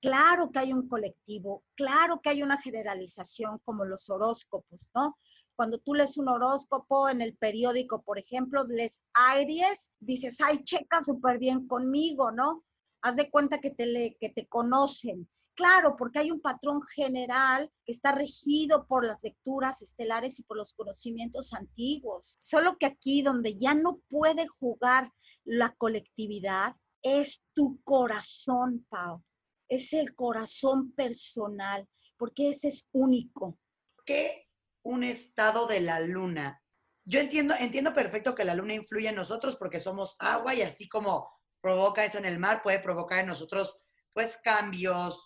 Claro 0.00 0.50
que 0.50 0.58
hay 0.58 0.72
un 0.72 0.88
colectivo, 0.88 1.64
claro 1.74 2.20
que 2.22 2.30
hay 2.30 2.42
una 2.42 2.58
generalización 2.58 3.58
como 3.64 3.84
los 3.84 4.08
horóscopos, 4.08 4.88
¿no? 4.94 5.16
cuando 5.56 5.78
tú 5.78 5.94
lees 5.94 6.18
un 6.18 6.28
horóscopo 6.28 7.08
en 7.08 7.22
el 7.22 7.34
periódico, 7.34 8.02
por 8.02 8.18
ejemplo, 8.18 8.64
les 8.68 9.02
Aries, 9.14 9.90
dices, 9.98 10.38
ay, 10.42 10.62
checa 10.62 11.02
súper 11.02 11.38
bien 11.38 11.66
conmigo, 11.66 12.30
¿no? 12.30 12.62
Haz 13.00 13.16
de 13.16 13.30
cuenta 13.30 13.58
que 13.58 13.70
te, 13.70 14.16
que 14.20 14.28
te 14.28 14.46
conocen. 14.46 15.28
Claro, 15.56 15.96
porque 15.96 16.20
hay 16.20 16.30
un 16.30 16.40
patrón 16.40 16.82
general 16.82 17.70
que 17.84 17.92
está 17.92 18.12
regido 18.12 18.86
por 18.86 19.04
las 19.04 19.20
lecturas 19.22 19.82
estelares 19.82 20.38
y 20.38 20.42
por 20.42 20.56
los 20.56 20.74
conocimientos 20.74 21.52
antiguos. 21.52 22.36
Solo 22.38 22.76
que 22.78 22.86
aquí 22.86 23.22
donde 23.22 23.56
ya 23.56 23.74
no 23.74 24.00
puede 24.08 24.46
jugar 24.46 25.10
la 25.44 25.74
colectividad 25.74 26.76
es 27.02 27.42
tu 27.54 27.80
corazón, 27.82 28.86
Pau. 28.88 29.24
Es 29.68 29.92
el 29.92 30.14
corazón 30.14 30.92
personal, 30.92 31.88
porque 32.16 32.50
ese 32.50 32.68
es 32.68 32.86
único. 32.92 33.58
¿Qué 34.04 34.46
un 34.86 35.02
estado 35.02 35.66
de 35.66 35.80
la 35.80 36.00
luna. 36.00 36.62
Yo 37.04 37.18
entiendo, 37.18 37.54
entiendo 37.58 37.92
perfecto 37.92 38.34
que 38.34 38.44
la 38.44 38.54
luna 38.54 38.74
influye 38.74 39.08
en 39.08 39.16
nosotros 39.16 39.56
porque 39.56 39.80
somos 39.80 40.14
agua 40.20 40.54
y 40.54 40.62
así 40.62 40.88
como 40.88 41.28
provoca 41.60 42.04
eso 42.04 42.18
en 42.18 42.24
el 42.24 42.38
mar, 42.38 42.62
puede 42.62 42.78
provocar 42.78 43.20
en 43.20 43.26
nosotros 43.26 43.76
pues 44.12 44.38
cambios. 44.42 45.25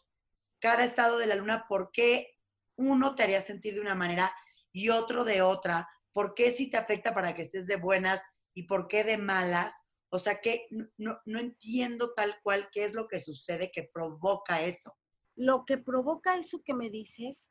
Cada 0.61 0.85
estado 0.85 1.19
de 1.19 1.27
la 1.27 1.37
luna, 1.37 1.67
¿por 1.69 1.91
qué 1.93 2.37
uno 2.77 3.15
te 3.15 3.23
haría 3.23 3.43
sentir 3.43 3.75
de 3.75 3.81
una 3.81 3.95
manera 3.95 4.33
y 4.73 4.91
otro 4.91 5.25
de 5.25 5.43
otra? 5.43 5.89
¿Por 6.13 6.35
qué 6.35 6.53
si 6.53 6.71
te 6.71 6.77
afecta 6.77 7.15
para 7.15 7.35
que 7.35 7.43
estés 7.43 7.67
de 7.67 7.77
buenas 7.77 8.21
y 8.55 8.65
por 8.65 8.87
qué 8.87 9.03
de 9.03 9.17
malas? 9.17 9.73
O 10.11 10.19
sea 10.19 10.41
que 10.41 10.67
no, 10.99 11.19
entiendo 11.27 12.13
tal 12.15 12.35
cual 12.43 12.69
qué 12.73 12.85
es 12.85 12.95
lo 12.95 13.09
que 13.09 13.21
sucede 13.21 13.71
que 13.73 13.89
provoca 13.93 14.63
eso. 14.63 14.95
Lo 15.37 15.65
que 15.65 15.79
provoca 15.79 16.37
eso 16.37 16.63
que 16.63 16.75
me 16.75 16.91
dices 16.91 17.51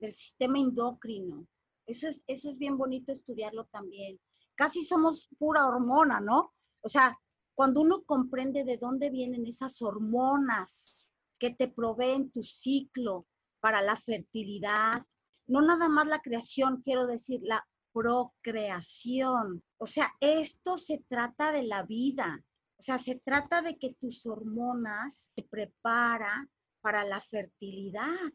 del 0.00 0.14
sistema 0.14 0.58
endocrino. 0.58 1.46
Eso 1.86 2.08
es, 2.08 2.22
eso 2.26 2.50
es 2.50 2.58
bien 2.58 2.76
bonito 2.76 3.12
estudiarlo 3.12 3.66
también. 3.66 4.18
Casi 4.54 4.84
somos 4.84 5.28
pura 5.38 5.66
hormona, 5.66 6.20
¿no? 6.20 6.54
O 6.80 6.88
sea, 6.88 7.16
cuando 7.54 7.80
uno 7.80 8.02
comprende 8.04 8.64
de 8.64 8.78
dónde 8.78 9.10
vienen 9.10 9.46
esas 9.46 9.80
hormonas 9.82 11.04
que 11.38 11.50
te 11.50 11.68
proveen 11.68 12.30
tu 12.30 12.42
ciclo 12.42 13.26
para 13.60 13.82
la 13.82 13.96
fertilidad, 13.96 15.04
no 15.46 15.62
nada 15.62 15.88
más 15.88 16.06
la 16.06 16.20
creación, 16.20 16.82
quiero 16.82 17.06
decir, 17.06 17.40
la 17.42 17.66
procreación. 17.92 19.62
O 19.78 19.86
sea, 19.86 20.12
esto 20.20 20.78
se 20.78 21.02
trata 21.08 21.52
de 21.52 21.64
la 21.64 21.82
vida. 21.82 22.44
O 22.78 22.82
sea, 22.82 22.98
se 22.98 23.16
trata 23.16 23.62
de 23.62 23.76
que 23.76 23.94
tus 23.94 24.24
hormonas 24.26 25.32
te 25.34 25.42
preparan 25.42 26.50
para 26.80 27.02
la 27.04 27.20
fertilidad. 27.20 28.32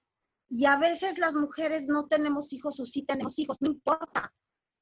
Y 0.49 0.65
a 0.65 0.77
veces 0.77 1.17
las 1.17 1.35
mujeres 1.35 1.85
no 1.87 2.07
tenemos 2.07 2.51
hijos 2.51 2.79
o 2.79 2.85
sí 2.85 3.03
tenemos 3.03 3.39
hijos, 3.39 3.61
no 3.61 3.69
importa. 3.69 4.33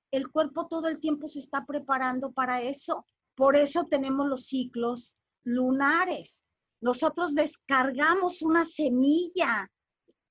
El 0.09 0.29
cuerpo 0.29 0.67
todo 0.67 0.87
el 0.87 0.99
tiempo 0.99 1.27
se 1.27 1.39
está 1.39 1.65
preparando 1.65 2.31
para 2.31 2.61
eso. 2.61 3.05
Por 3.35 3.55
eso 3.55 3.85
tenemos 3.85 4.27
los 4.27 4.47
ciclos 4.47 5.15
lunares. 5.43 6.43
Nosotros 6.81 7.35
descargamos 7.35 8.41
una 8.41 8.65
semilla 8.65 9.71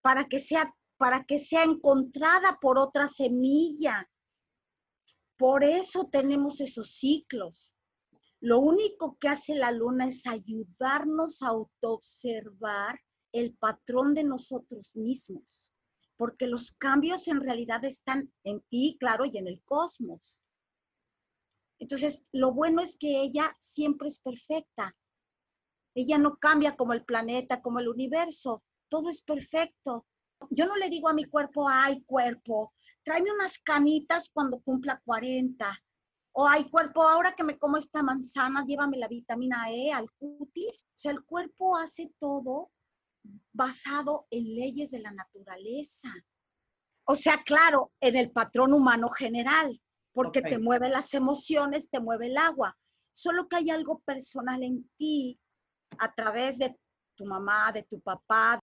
para 0.03 0.25
que 0.25 0.41
sea 0.41 0.75
para 1.01 1.25
que 1.25 1.39
sea 1.39 1.65
encontrada 1.65 2.59
por 2.61 2.79
otra 2.79 3.09
semilla. 3.09 4.07
Por 5.39 5.65
eso 5.65 6.11
tenemos 6.13 6.61
esos 6.61 6.91
ciclos. 6.91 7.75
Lo 8.39 8.59
único 8.59 9.17
que 9.19 9.29
hace 9.29 9.55
la 9.55 9.73
luna 9.73 10.09
es 10.09 10.27
ayudarnos 10.27 11.41
a 11.41 11.49
autoobservar 11.49 13.01
el 13.33 13.55
patrón 13.55 14.13
de 14.13 14.25
nosotros 14.25 14.95
mismos, 14.95 15.73
porque 16.19 16.47
los 16.47 16.73
cambios 16.73 17.29
en 17.29 17.41
realidad 17.41 17.83
están 17.87 18.31
en 18.45 18.61
ti, 18.69 18.99
claro, 19.01 19.25
y 19.25 19.39
en 19.39 19.49
el 19.49 19.63
cosmos. 19.65 20.37
Entonces, 21.79 22.25
lo 22.31 22.53
bueno 22.53 22.83
es 22.83 22.95
que 22.95 23.23
ella 23.23 23.57
siempre 23.59 24.09
es 24.09 24.19
perfecta. 24.19 24.95
Ella 25.95 26.19
no 26.19 26.37
cambia 26.37 26.77
como 26.77 26.93
el 26.93 27.05
planeta, 27.05 27.61
como 27.61 27.81
el 27.81 27.89
universo. 27.89 28.63
Todo 28.89 29.11
es 29.11 29.23
perfecto. 29.23 30.07
Yo 30.51 30.67
no 30.67 30.77
le 30.77 30.89
digo 30.89 31.09
a 31.09 31.15
mi 31.15 31.25
cuerpo, 31.25 31.69
ay, 31.69 32.03
cuerpo, 32.05 32.73
tráeme 33.03 33.33
unas 33.33 33.59
canitas 33.59 34.31
cuando 34.33 34.61
cumpla 34.61 35.01
40. 35.05 35.83
O 36.33 36.47
ay, 36.47 36.71
cuerpo, 36.71 37.03
ahora 37.03 37.33
que 37.33 37.45
me 37.45 37.59
como 37.59 37.77
esta 37.77 38.03
manzana, 38.03 38.65
llévame 38.65 38.97
la 38.99 39.09
vitamina 39.09 39.71
E 39.71 39.93
al 39.93 40.11
cutis. 40.13 40.85
O 40.85 40.99
sea, 40.99 41.13
el 41.13 41.25
cuerpo 41.25 41.77
hace 41.77 42.13
todo 42.19 42.71
basado 43.53 44.27
en 44.31 44.55
leyes 44.55 44.93
de 44.93 45.01
la 45.01 45.13
naturaleza. 45.13 46.09
O 47.05 47.17
sea, 47.17 47.43
claro, 47.43 47.93
en 48.01 48.17
el 48.17 48.31
patrón 48.31 48.73
humano 48.73 49.11
general, 49.11 49.81
porque 50.13 50.43
te 50.43 50.59
mueve 50.59 50.89
las 50.89 51.13
emociones, 51.15 51.91
te 51.91 52.01
mueve 52.01 52.29
el 52.29 52.37
agua. 52.37 52.79
Solo 53.13 53.49
que 53.49 53.57
hay 53.57 53.71
algo 53.71 53.99
personal 54.01 54.63
en 54.63 54.89
ti 54.97 55.39
a 55.99 56.15
través 56.15 56.59
de 56.59 56.77
tu 57.17 57.25
mamá, 57.25 57.73
de 57.73 57.83
tu 57.83 58.01
papá. 58.01 58.59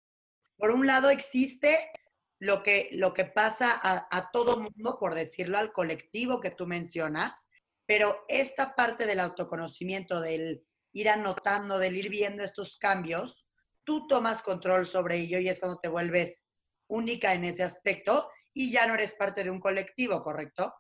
Por 0.58 0.72
un 0.72 0.88
lado 0.88 1.10
existe 1.10 1.92
lo 2.40 2.64
que, 2.64 2.90
lo 2.94 3.14
que 3.14 3.26
pasa 3.26 3.72
a, 3.82 4.08
a 4.16 4.32
todo 4.32 4.60
mundo, 4.60 4.98
por 5.00 5.16
decirlo, 5.16 5.58
al 5.58 5.72
colectivo 5.72 6.40
que 6.40 6.52
tú 6.52 6.68
mencionas, 6.68 7.48
pero 7.86 8.26
esta 8.28 8.76
parte 8.76 9.06
del 9.06 9.20
autoconocimiento, 9.20 10.22
del 10.22 10.64
ir 10.94 11.10
anotando, 11.10 11.80
del 11.80 11.96
ir 11.96 12.10
viendo 12.10 12.44
estos 12.44 12.78
cambios, 12.78 13.46
tú 13.84 14.08
tomas 14.08 14.42
control 14.42 14.86
sobre 14.86 15.18
ello 15.18 15.40
y 15.40 15.48
es 15.48 15.60
cuando 15.60 15.80
te 15.80 15.88
vuelves 15.88 16.44
única 16.90 17.34
en 17.34 17.46
ese 17.46 17.64
aspecto 17.64 18.30
y 18.54 18.72
ya 18.72 18.88
no 18.88 18.96
eres 18.96 19.14
parte 19.14 19.44
de 19.44 19.52
un 19.52 19.60
colectivo, 19.60 20.24
¿correcto? 20.24 20.74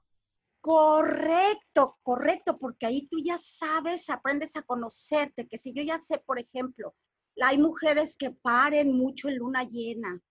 Correcto, 0.62 1.98
correcto, 2.02 2.58
porque 2.58 2.86
ahí 2.86 3.08
tú 3.08 3.18
ya 3.24 3.38
sabes, 3.38 4.10
aprendes 4.10 4.56
a 4.56 4.64
conocerte, 4.64 5.48
que 5.48 5.58
si 5.58 5.74
yo 5.74 5.84
ya 5.84 5.98
sé, 5.98 6.20
por 6.20 6.40
ejemplo, 6.40 6.96
hay 7.42 7.58
mujeres 7.58 8.18
que 8.18 8.32
paren 8.32 8.98
mucho 8.98 9.30
en 9.30 9.38
luna 9.38 9.64
llena, 9.64 10.22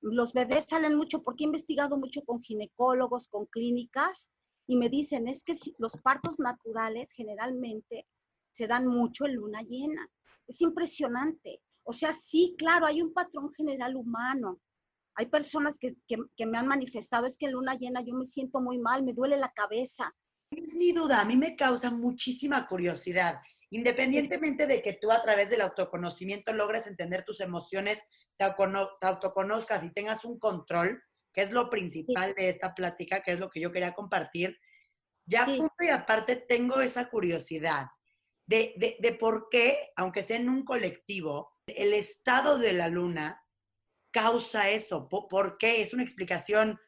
los 0.00 0.32
bebés 0.32 0.66
salen 0.68 0.96
mucho, 0.96 1.22
porque 1.22 1.44
he 1.44 1.46
investigado 1.46 1.96
mucho 1.96 2.22
con 2.24 2.42
ginecólogos, 2.42 3.28
con 3.28 3.46
clínicas, 3.46 4.30
y 4.66 4.76
me 4.76 4.88
dicen, 4.88 5.28
es 5.28 5.42
que 5.42 5.54
los 5.78 5.96
partos 5.96 6.38
naturales 6.38 7.12
generalmente 7.12 8.06
se 8.50 8.66
dan 8.66 8.86
mucho 8.86 9.26
en 9.26 9.36
luna 9.36 9.62
llena. 9.62 10.10
Es 10.46 10.60
impresionante. 10.60 11.60
O 11.82 11.92
sea, 11.92 12.12
sí, 12.12 12.54
claro, 12.56 12.86
hay 12.86 13.02
un 13.02 13.12
patrón 13.12 13.52
general 13.52 13.96
humano. 13.96 14.60
Hay 15.16 15.26
personas 15.26 15.78
que, 15.78 15.94
me 16.46 16.58
han 16.58 16.66
manifestado, 16.66 17.26
es 17.26 17.36
que 17.36 17.46
en 17.46 17.52
luna 17.52 17.74
llena 17.74 18.02
yo 18.02 18.14
me 18.14 18.24
siento 18.24 18.60
muy 18.60 18.78
mal, 18.78 19.02
me 19.02 19.12
duele 19.12 19.36
la 19.36 19.52
cabeza. 19.52 20.14
Es 20.50 20.74
mi 20.74 20.92
duda, 20.92 21.20
a 21.20 21.24
mí 21.24 21.36
me 21.36 21.56
causa 21.56 21.90
muchísima 21.90 22.66
curiosidad. 22.66 23.40
Independientemente 23.70 24.66
de 24.66 24.82
que 24.82 24.92
tú 24.94 25.10
a 25.10 25.22
través 25.22 25.50
del 25.50 25.60
autoconocimiento 25.60 26.52
logres 26.52 26.86
entender 26.86 27.24
tus 27.24 27.40
emociones, 27.40 28.00
te, 28.36 28.44
autoconozcas 28.44 29.84
y 29.84 29.92
tengas 29.92 30.24
un 30.24 30.38
control, 30.38 31.02
que 31.32 31.42
es 31.42 31.50
lo 31.50 31.70
principal 31.70 32.34
de 32.34 32.48
esta 32.48 32.74
plática, 32.74 33.22
que 33.22 33.32
es 33.32 33.40
lo 33.40 33.50
que 33.50 33.60
yo 33.60 33.72
quería 33.72 33.94
compartir, 33.94 34.58
ya 35.26 35.46
punto 35.46 35.72
y 35.80 35.88
aparte 35.88 36.36
tengo 36.36 36.80
esa 36.80 37.08
curiosidad 37.08 37.86
de, 38.46 38.96
de, 39.00 39.12
por 39.12 39.48
qué, 39.50 39.90
aunque 39.96 40.22
sea 40.22 40.36
en 40.36 40.48
un 40.48 40.64
colectivo, 40.64 41.52
el 41.66 41.94
estado 41.94 42.58
de 42.58 42.72
la 42.74 42.88
luna 42.88 43.42
causa 44.14 44.70
eso. 44.70 45.08
¿Por, 45.08 45.58
qué? 45.58 45.82
¿Es 45.82 45.92
una 45.92 46.04
explicación 46.04 46.78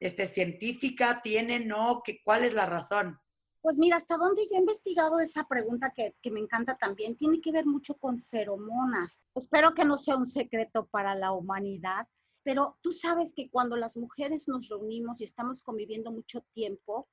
este, 0.00 0.26
científica? 0.26 1.20
¿Tiene? 1.22 1.60
¿No? 1.60 2.02
¿Qué, 2.02 2.22
¿Cuál 2.24 2.44
es 2.44 2.54
la 2.54 2.64
razón? 2.64 3.20
Pues 3.60 3.78
mira, 3.78 3.96
hasta 3.98 4.16
donde 4.16 4.42
yo 4.50 4.56
he 4.56 4.60
investigado 4.60 5.20
esa 5.20 5.46
pregunta 5.46 5.92
que, 5.94 6.14
que, 6.22 6.30
me 6.30 6.40
encanta 6.40 6.76
también, 6.76 7.16
tiene 7.16 7.40
que 7.40 7.52
ver 7.52 7.66
mucho 7.66 7.94
con 7.94 8.22
feromonas. 8.30 9.22
Espero 9.34 9.74
que 9.74 9.84
no 9.84 9.96
sea 9.96 10.16
un 10.16 10.26
secreto 10.26 10.86
para 10.86 11.14
la 11.14 11.32
humanidad, 11.32 12.08
pero 12.42 12.78
tú 12.82 12.92
sabes 12.92 13.32
que 13.34 13.50
cuando 13.50 13.76
las 13.76 13.96
mujeres 13.96 14.48
nos 14.48 14.68
reunimos 14.68 15.20
y 15.20 15.24
estamos 15.24 15.62
conviviendo 15.62 16.10
mucho 16.10 16.42
tiempo, 16.52 17.08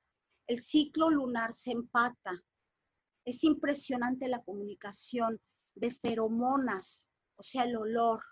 el 0.46 0.60
ciclo 0.60 1.10
lunar 1.10 1.52
se 1.52 1.72
empata. 1.72 2.32
Es 3.24 3.44
impresionante 3.44 4.28
la 4.28 4.42
comunicación 4.42 5.40
de 5.74 5.90
feromonas, 5.90 7.08
o 7.36 7.42
sea, 7.42 7.64
el 7.64 7.76
olor. 7.76 8.22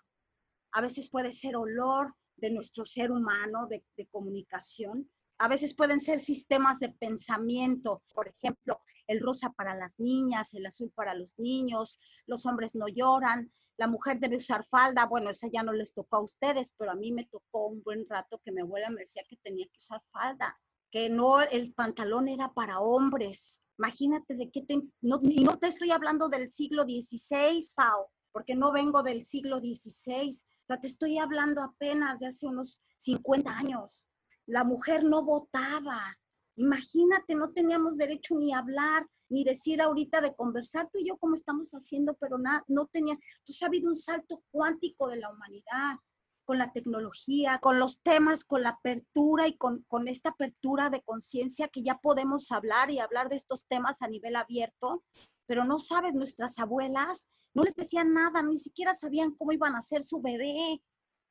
A 0.71 0.81
veces 0.81 1.09
puede 1.09 1.31
ser 1.31 1.55
olor 1.55 2.13
de 2.37 2.51
nuestro 2.51 2.85
ser 2.85 3.11
humano, 3.11 3.67
de, 3.67 3.83
comunicación. 4.11 5.09
A 5.37 5.47
veces 5.47 5.73
pueden 5.75 5.99
ser 5.99 6.19
sistemas 6.19 6.79
de 6.79 6.89
pensamiento, 6.89 8.03
por 8.13 8.27
ejemplo, 8.27 8.79
el 9.07 9.19
rosa 9.19 9.51
para 9.51 9.75
las 9.75 9.99
niñas, 9.99 10.53
el 10.53 10.65
azul 10.65 10.91
para 10.95 11.13
los 11.13 11.33
niños, 11.37 11.99
los 12.25 12.45
hombres 12.45 12.75
no 12.75 12.87
lloran, 12.87 13.51
la 13.77 13.87
mujer 13.87 14.19
debe 14.19 14.37
usar 14.37 14.65
falda, 14.69 15.05
bueno, 15.05 15.29
esa 15.29 15.47
ya 15.51 15.63
no 15.63 15.73
les 15.73 15.93
tocó 15.93 16.17
a 16.17 16.23
ustedes, 16.23 16.71
pero 16.77 16.91
a 16.91 16.95
mí 16.95 17.11
me 17.11 17.25
tocó 17.25 17.67
un 17.67 17.81
buen 17.83 18.07
rato 18.07 18.39
que 18.43 18.51
mi 18.51 18.61
abuela 18.61 18.89
me 18.89 19.01
decía 19.01 19.23
que 19.27 19.37
tenía 19.37 19.65
que 19.65 19.77
usar 19.77 20.01
falda, 20.11 20.59
que 20.91 21.09
no, 21.09 21.41
el 21.41 21.73
pantalón 21.73 22.27
era 22.27 22.53
para 22.53 22.79
hombres, 22.79 23.63
Imagínate 23.81 24.35
de 24.35 24.51
qué 24.51 24.61
te... 24.61 24.75
No, 25.01 25.19
no 25.23 25.57
te 25.57 25.65
estoy 25.65 25.89
hablando 25.89 26.29
del 26.29 26.51
siglo 26.51 26.83
XVI, 26.83 27.67
Pau, 27.73 28.05
porque 28.31 28.53
no 28.53 28.71
vengo 28.71 29.01
del 29.01 29.25
siglo 29.25 29.57
XVI. 29.57 30.37
Te 30.79 30.87
estoy 30.87 31.17
hablando 31.17 31.61
apenas 31.61 32.19
de 32.19 32.27
hace 32.27 32.47
unos 32.47 32.79
50 32.97 33.51
años. 33.57 34.05
La 34.45 34.63
mujer 34.63 35.03
no 35.03 35.23
votaba. 35.23 36.17
Imagínate, 36.55 37.35
no 37.35 37.51
teníamos 37.51 37.97
derecho 37.97 38.35
ni 38.35 38.53
a 38.53 38.59
hablar, 38.59 39.07
ni 39.29 39.43
decir 39.43 39.81
ahorita 39.81 40.21
de 40.21 40.35
conversar 40.35 40.89
tú 40.91 40.99
y 40.99 41.07
yo 41.07 41.17
como 41.17 41.35
estamos 41.35 41.69
haciendo, 41.71 42.15
pero 42.15 42.37
nada, 42.37 42.63
no 42.67 42.87
tenía. 42.87 43.13
Entonces 43.13 43.63
ha 43.63 43.67
habido 43.67 43.89
un 43.89 43.97
salto 43.97 44.43
cuántico 44.51 45.07
de 45.07 45.17
la 45.17 45.31
humanidad 45.31 45.95
con 46.43 46.57
la 46.57 46.73
tecnología, 46.73 47.59
con 47.59 47.79
los 47.79 48.01
temas, 48.01 48.43
con 48.43 48.63
la 48.63 48.69
apertura 48.69 49.47
y 49.47 49.57
con, 49.57 49.85
esta 50.07 50.31
apertura 50.31 50.89
de 50.89 51.01
conciencia 51.01 51.69
que 51.69 51.83
ya 51.83 51.99
podemos 51.99 52.51
hablar 52.51 52.91
y 52.91 52.99
hablar 52.99 53.29
de 53.29 53.37
estos 53.37 53.65
temas 53.67 54.01
a 54.01 54.07
nivel 54.07 54.35
abierto, 54.35 55.03
pero 55.51 55.65
no 55.65 55.79
sabes, 55.79 56.13
nuestras 56.13 56.57
abuelas 56.59 57.27
no 57.53 57.63
les 57.63 57.75
decían 57.75 58.13
nada, 58.13 58.41
ni 58.41 58.57
siquiera 58.57 58.95
sabían 58.95 59.31
cómo 59.31 59.51
iban 59.51 59.75
a 59.75 59.79
hacer 59.79 60.01
su 60.01 60.21
bebé. 60.21 60.81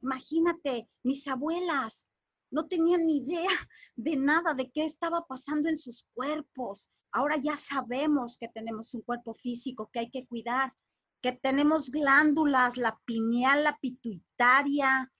Imagínate, 0.02 0.90
mis 1.02 1.26
abuelas 1.26 2.06
no 2.50 2.66
tenían 2.66 3.06
ni 3.06 3.16
idea 3.16 3.48
de 3.96 4.16
nada, 4.16 4.52
de 4.52 4.70
qué 4.70 4.84
estaba 4.84 5.24
pasando 5.26 5.70
en 5.70 5.78
sus 5.78 6.04
cuerpos. 6.12 6.90
Ahora 7.12 7.38
ya 7.38 7.56
sabemos 7.56 8.36
que 8.36 8.48
tenemos 8.48 8.92
un 8.92 9.00
cuerpo 9.00 9.32
físico 9.32 9.88
que 9.90 10.00
hay 10.00 10.10
que 10.10 10.26
cuidar, 10.26 10.74
que 11.22 11.32
tenemos 11.32 11.88
glándulas, 11.88 12.76
la 12.76 13.00
pineal, 13.06 13.64
la 13.64 13.78
pituitaria 13.78 15.10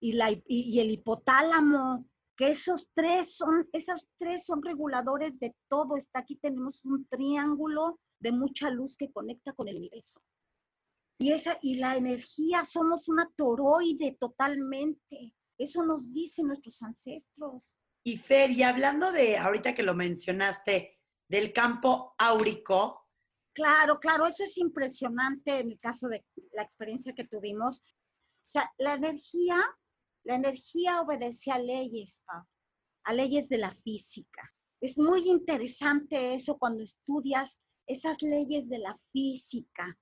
y, 0.00 0.12
la, 0.12 0.30
y, 0.30 0.80
el 0.80 0.90
hipotálamo, 0.90 2.06
que 2.34 2.48
esos 2.48 2.88
tres 2.94 3.36
son, 3.36 3.68
esas 3.74 4.08
tres 4.16 4.46
son 4.46 4.62
reguladores 4.62 5.38
de 5.38 5.54
todo. 5.68 5.98
Está 5.98 6.20
aquí 6.20 6.36
tenemos 6.36 6.82
un 6.86 7.06
triángulo 7.08 8.00
de 8.20 8.32
mucha 8.32 8.70
luz 8.70 8.96
que 8.96 9.12
conecta 9.12 9.52
con 9.52 9.68
el 9.68 9.76
universo. 9.76 10.20
Y, 11.18 11.32
esa, 11.32 11.58
y 11.62 11.76
la 11.76 11.96
energía, 11.96 12.64
somos 12.64 13.08
una 13.08 13.30
toroide 13.36 14.16
totalmente. 14.18 15.34
Eso 15.58 15.84
nos 15.84 16.12
dicen 16.12 16.48
nuestros 16.48 16.82
ancestros. 16.82 17.74
Y 18.04 18.18
Fer, 18.18 18.50
y 18.50 18.62
hablando 18.62 19.10
de, 19.12 19.36
ahorita 19.38 19.74
que 19.74 19.82
lo 19.82 19.94
mencionaste, 19.94 20.98
del 21.28 21.52
campo 21.52 22.14
áurico, 22.18 23.06
Claro, 23.56 23.98
claro, 23.98 24.26
eso 24.26 24.44
es 24.44 24.58
impresionante 24.58 25.60
en 25.60 25.70
el 25.70 25.80
caso 25.80 26.08
de 26.08 26.22
la 26.52 26.60
experiencia 26.60 27.14
que 27.14 27.24
tuvimos. 27.24 27.78
O 27.78 28.48
sea, 28.48 28.70
la 28.76 28.92
energía, 28.92 29.56
la 30.24 30.34
energía 30.34 31.00
obedece 31.00 31.50
a 31.50 31.58
leyes, 31.58 32.22
a 33.04 33.12
leyes 33.14 33.48
de 33.48 33.56
la 33.56 33.70
física. 33.70 34.52
Es 34.78 34.98
muy 34.98 35.26
interesante 35.30 36.34
eso 36.34 36.58
cuando 36.58 36.82
estudias 36.82 37.62
esas 37.86 38.20
leyes 38.22 38.68
de 38.68 38.78
la 38.78 38.98
física, 39.12 39.98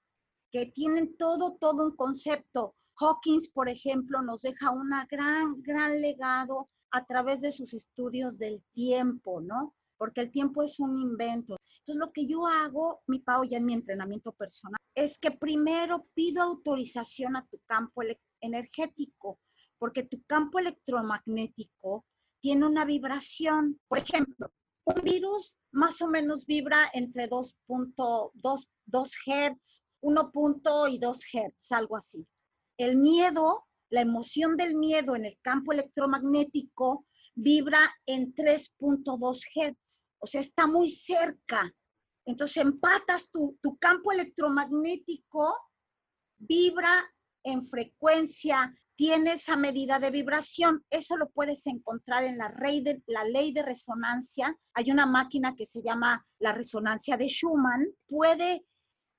que 0.51 0.67
tienen 0.67 1.17
todo, 1.17 1.57
todo 1.61 1.85
un 1.87 1.97
concepto. 1.97 2.75
Hawkins, 3.01 3.49
por 3.49 3.69
ejemplo, 3.69 4.23
nos 4.23 4.43
deja 4.43 4.71
un 4.71 4.89
gran, 5.11 5.61
gran 5.63 6.01
legado 6.01 6.69
a 6.93 7.05
través 7.05 7.41
de 7.41 7.51
sus 7.51 7.75
estudios 7.75 8.39
del 8.39 8.63
tiempo, 8.73 9.41
¿no? 9.41 9.75
Porque 9.99 10.21
el 10.21 10.31
tiempo 10.31 10.63
es 10.63 10.79
un 10.79 10.97
invento. 10.97 11.57
Entonces, 11.79 12.01
lo 12.01 12.13
que 12.13 12.27
yo 12.27 12.47
hago, 12.47 13.03
mi 13.09 13.19
Pau, 13.19 13.45
ya 13.45 13.59
en 13.59 13.67
mi 13.67 13.75
entrenamiento 13.75 14.33
personal, 14.33 14.79
es 14.95 15.19
que 15.19 15.33
primero 15.33 16.07
pido 16.15 16.43
autorización 16.43 17.37
a 17.37 17.47
tu 17.47 17.59
campo 17.67 18.03
energético, 18.41 19.41
porque 19.79 20.05
tu 20.05 20.23
campo 20.23 20.61
electromagnético 20.61 22.07
tiene 22.41 22.65
una 22.65 22.85
vibración. 22.85 23.81
Por 23.89 23.99
ejemplo, 23.99 24.53
un 24.85 25.03
virus 25.03 25.57
más 25.73 26.01
o 26.03 26.09
menos 26.09 26.47
vibra 26.47 26.91
entre 26.93 27.29
2.2 27.29 28.67
Hz, 29.27 29.85
1. 30.01 30.33
y 30.91 30.99
2 30.99 31.25
Hz, 31.33 31.73
algo 31.73 31.97
así. 31.97 32.27
El 32.77 32.97
miedo, 32.97 33.67
la 33.91 34.01
emoción 34.01 34.57
del 34.57 34.75
miedo 34.75 35.17
en 35.17 35.25
el 35.25 35.39
campo 35.43 35.73
electromagnético 35.73 37.07
vibra 37.35 37.95
en 38.07 38.35
3.2 38.35 39.41
Hz 39.55 40.05
o 40.25 40.27
sea, 40.27 40.41
está 40.41 40.67
muy 40.67 40.89
cerca. 40.89 41.71
Entonces 42.25 42.57
empatas 42.57 43.31
tu, 43.31 43.59
tu 43.61 43.77
campo 43.77 44.11
electromagnético, 44.11 45.55
vibra 46.39 47.15
en 47.45 47.63
frecuencia, 47.67 48.75
tiene 48.97 49.33
esa 49.33 49.57
medida 49.57 49.99
de 49.99 50.11
vibración. 50.11 50.85
Eso 50.91 51.17
lo 51.17 51.29
puedes 51.31 51.67
encontrar 51.67 52.25
en 52.25 52.39
la, 52.39 52.55
ley 53.25 53.53
de 53.53 53.63
resonancia. 53.63 54.57
Hay 54.75 54.91
una 54.91 55.07
máquina 55.07 55.55
que 55.57 55.67
se 55.67 55.83
llama 55.83 56.25
la 56.39 56.53
resonancia 56.53 57.17
de 57.17 57.27
Schumann. 57.27 57.87
Puede 58.07 58.65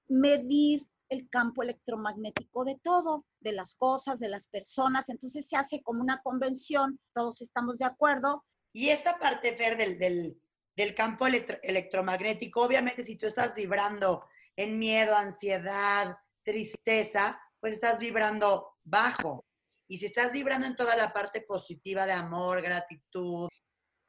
medir 0.07 0.87
el 1.09 1.29
campo 1.29 1.61
electromagnético 1.61 2.63
de 2.63 2.79
todo, 2.81 3.25
de 3.39 3.51
las 3.51 3.75
cosas, 3.75 4.19
de 4.19 4.29
las 4.29 4.47
personas. 4.47 5.09
Entonces 5.09 5.47
se 5.47 5.57
hace 5.57 5.81
como 5.81 6.01
una 6.01 6.21
convención, 6.21 6.99
todos 7.13 7.41
estamos 7.41 7.77
de 7.77 7.85
acuerdo. 7.85 8.43
Y 8.73 8.89
esta 8.89 9.17
parte, 9.19 9.55
Fer, 9.55 9.77
del 9.77 10.95
campo 10.95 11.27
electromagnético. 11.27 12.61
Obviamente, 12.61 13.03
si 13.03 13.15
tú 13.15 13.27
estás 13.27 13.55
vibrando 13.55 14.25
en 14.55 14.79
miedo, 14.79 15.15
ansiedad, 15.15 16.17
tristeza, 16.43 17.39
pues 17.59 17.73
estás 17.73 17.99
vibrando 17.99 18.77
bajo. 18.83 19.45
Y 19.87 19.97
si 19.97 20.07
estás 20.07 20.31
vibrando 20.31 20.67
en 20.67 20.75
toda 20.75 20.95
la 20.95 21.13
parte 21.13 21.41
positiva 21.41 22.05
de 22.05 22.13
amor, 22.13 22.61
gratitud, 22.61 23.47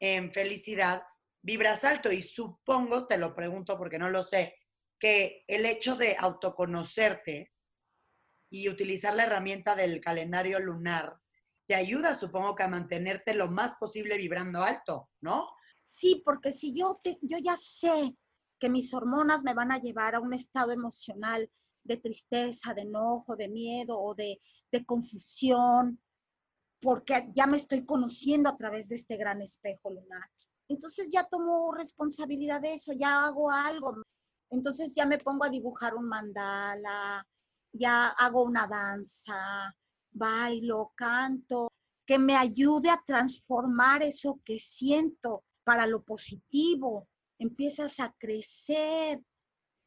en 0.00 0.32
felicidad, 0.32 1.02
vibras 1.42 1.84
alto. 1.84 2.10
Y 2.12 2.22
supongo, 2.22 3.06
te 3.06 3.18
lo 3.18 3.34
pregunto 3.34 3.76
porque 3.78 3.98
no 3.98 4.10
lo 4.10 4.24
sé, 4.24 4.54
que 4.98 5.44
el 5.46 5.66
hecho 5.66 5.96
de 5.96 6.16
autoconocerte 6.18 7.52
y 8.50 8.68
utilizar 8.68 9.14
la 9.14 9.24
herramienta 9.24 9.74
del 9.74 10.00
calendario 10.00 10.58
lunar 10.60 11.18
te 11.66 11.74
ayuda, 11.74 12.14
supongo 12.14 12.54
que 12.54 12.62
a 12.62 12.68
mantenerte 12.68 13.34
lo 13.34 13.48
más 13.48 13.74
posible 13.76 14.16
vibrando 14.16 14.62
alto, 14.62 15.10
¿no? 15.20 15.50
Sí, 15.84 16.22
porque 16.24 16.52
si 16.52 16.72
yo, 16.72 17.00
yo 17.22 17.38
ya 17.38 17.56
sé 17.56 18.16
que 18.58 18.68
mis 18.68 18.94
hormonas 18.94 19.42
me 19.44 19.54
van 19.54 19.72
a 19.72 19.78
llevar 19.78 20.14
a 20.14 20.20
un 20.20 20.32
estado 20.32 20.72
emocional 20.72 21.50
de 21.86 21.96
tristeza, 21.96 22.74
de 22.74 22.82
enojo, 22.82 23.36
de 23.36 23.48
miedo 23.48 23.98
o 23.98 24.14
de, 24.14 24.40
de 24.70 24.84
confusión, 24.84 26.00
porque 26.80 27.28
ya 27.32 27.46
me 27.46 27.56
estoy 27.56 27.84
conociendo 27.84 28.48
a 28.48 28.56
través 28.56 28.88
de 28.88 28.96
este 28.96 29.16
gran 29.16 29.40
espejo 29.42 29.90
lunar. 29.90 30.28
Entonces 30.68 31.08
ya 31.10 31.24
tomo 31.24 31.72
responsabilidad 31.72 32.60
de 32.60 32.74
eso, 32.74 32.92
ya 32.92 33.24
hago 33.24 33.50
algo. 33.50 34.02
Entonces 34.50 34.92
ya 34.94 35.06
me 35.06 35.18
pongo 35.18 35.44
a 35.44 35.48
dibujar 35.48 35.94
un 35.94 36.08
mandala, 36.08 37.26
ya 37.72 38.08
hago 38.08 38.44
una 38.44 38.66
danza, 38.66 39.74
bailo, 40.10 40.92
canto, 40.94 41.68
que 42.06 42.18
me 42.18 42.36
ayude 42.36 42.90
a 42.90 43.02
transformar 43.04 44.02
eso 44.02 44.40
que 44.44 44.58
siento 44.58 45.44
para 45.64 45.86
lo 45.86 46.04
positivo. 46.04 47.08
Empiezas 47.38 48.00
a 48.00 48.14
crecer, 48.18 49.22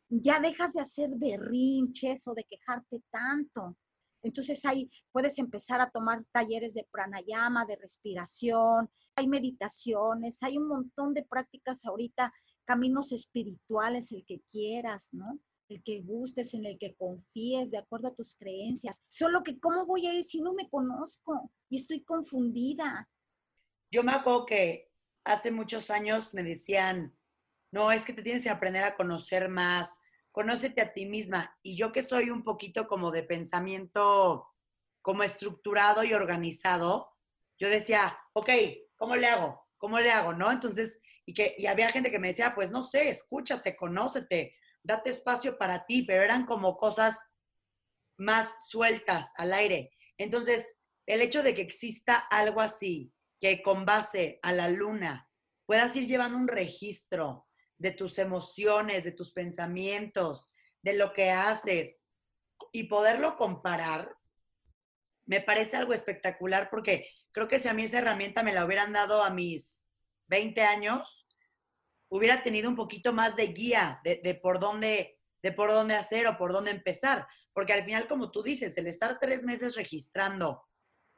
ya 0.09 0.39
dejas 0.39 0.73
de 0.73 0.81
hacer 0.81 1.11
berrinches 1.15 2.27
o 2.27 2.33
de 2.33 2.43
quejarte 2.43 3.01
tanto. 3.11 3.77
Entonces 4.21 4.65
ahí 4.65 4.89
puedes 5.11 5.37
empezar 5.39 5.79
a 5.79 5.89
tomar 5.89 6.25
talleres 6.31 6.73
de 6.73 6.87
pranayama, 6.91 7.65
de 7.65 7.77
respiración, 7.77 8.89
hay 9.15 9.27
meditaciones, 9.27 10.43
hay 10.43 10.57
un 10.57 10.67
montón 10.67 11.13
de 11.13 11.23
prácticas 11.23 11.85
ahorita, 11.85 12.33
caminos 12.65 13.11
espirituales, 13.11 14.11
el 14.11 14.25
que 14.25 14.41
quieras, 14.49 15.09
¿no? 15.11 15.39
El 15.69 15.81
que 15.83 16.01
gustes, 16.01 16.53
en 16.53 16.65
el 16.65 16.77
que 16.79 16.95
confíes, 16.95 17.71
de 17.71 17.77
acuerdo 17.77 18.09
a 18.09 18.15
tus 18.15 18.35
creencias. 18.35 19.01
Solo 19.07 19.43
que, 19.43 19.59
¿cómo 19.59 19.85
voy 19.85 20.07
a 20.07 20.13
ir 20.13 20.23
si 20.23 20.41
no 20.41 20.53
me 20.53 20.69
conozco 20.69 21.51
y 21.69 21.77
estoy 21.77 22.03
confundida? 22.03 23.07
Yo 23.91 24.03
me 24.03 24.11
acuerdo 24.11 24.45
que 24.45 24.91
hace 25.23 25.51
muchos 25.51 25.89
años 25.89 26.33
me 26.33 26.43
decían, 26.43 27.15
no, 27.71 27.91
es 27.91 28.03
que 28.03 28.13
te 28.13 28.23
tienes 28.23 28.43
que 28.43 28.49
aprender 28.49 28.83
a 28.83 28.95
conocer 28.95 29.49
más, 29.49 29.89
conócete 30.31 30.81
a 30.81 30.93
ti 30.93 31.05
misma. 31.05 31.57
Y 31.61 31.77
yo 31.77 31.91
que 31.91 32.03
soy 32.03 32.29
un 32.29 32.43
poquito 32.43 32.87
como 32.87 33.11
de 33.11 33.23
pensamiento 33.23 34.47
como 35.01 35.23
estructurado 35.23 36.03
y 36.03 36.13
organizado, 36.13 37.09
yo 37.57 37.69
decía, 37.69 38.17
ok, 38.33 38.49
¿cómo 38.95 39.15
le 39.15 39.27
hago? 39.27 39.67
¿Cómo 39.77 39.99
le 39.99 40.11
hago? 40.11 40.33
¿No? 40.33 40.51
Entonces, 40.51 40.99
y 41.25 41.33
que 41.33 41.55
y 41.57 41.67
había 41.67 41.91
gente 41.91 42.11
que 42.11 42.19
me 42.19 42.29
decía, 42.29 42.53
pues 42.55 42.71
no 42.71 42.81
sé, 42.81 43.09
escúchate, 43.09 43.75
conócete, 43.75 44.55
date 44.83 45.11
espacio 45.11 45.57
para 45.57 45.85
ti, 45.85 46.03
pero 46.03 46.23
eran 46.23 46.45
como 46.45 46.77
cosas 46.77 47.17
más 48.17 48.67
sueltas 48.67 49.31
al 49.35 49.53
aire. 49.53 49.91
Entonces, 50.17 50.65
el 51.05 51.21
hecho 51.21 51.43
de 51.43 51.55
que 51.55 51.61
exista 51.61 52.15
algo 52.15 52.61
así, 52.61 53.13
que 53.39 53.61
con 53.61 53.85
base 53.85 54.39
a 54.41 54.51
la 54.51 54.69
luna 54.69 55.29
puedas 55.65 55.95
ir 55.95 56.07
llevando 56.07 56.37
un 56.37 56.47
registro 56.47 57.48
de 57.79 57.91
tus 57.91 58.19
emociones, 58.19 59.03
de 59.03 59.11
tus 59.11 59.31
pensamientos, 59.31 60.47
de 60.83 60.93
lo 60.93 61.13
que 61.13 61.31
haces 61.31 62.03
y 62.71 62.83
poderlo 62.83 63.35
comparar, 63.35 64.15
me 65.25 65.41
parece 65.41 65.77
algo 65.77 65.93
espectacular 65.93 66.69
porque 66.69 67.09
creo 67.31 67.47
que 67.47 67.59
si 67.59 67.67
a 67.67 67.73
mí 67.73 67.83
esa 67.83 67.99
herramienta 67.99 68.43
me 68.43 68.53
la 68.53 68.65
hubieran 68.65 68.93
dado 68.93 69.23
a 69.23 69.29
mis 69.29 69.79
20 70.27 70.61
años, 70.61 71.25
hubiera 72.09 72.43
tenido 72.43 72.69
un 72.69 72.75
poquito 72.75 73.13
más 73.13 73.35
de 73.35 73.47
guía 73.47 74.01
de, 74.03 74.39
por 74.41 74.59
dónde 74.59 75.15
de 75.41 75.53
por 75.53 75.71
dónde 75.71 75.95
hacer 75.95 76.27
o 76.27 76.37
por 76.37 76.51
dónde 76.51 76.71
empezar. 76.71 77.25
Porque 77.53 77.71
al 77.71 77.85
final, 77.85 78.09
como 78.09 78.29
tú 78.29 78.43
dices, 78.43 78.73
el 78.75 78.87
estar 78.87 79.19
tres 79.19 79.45
meses 79.45 79.75
registrando 79.75 80.65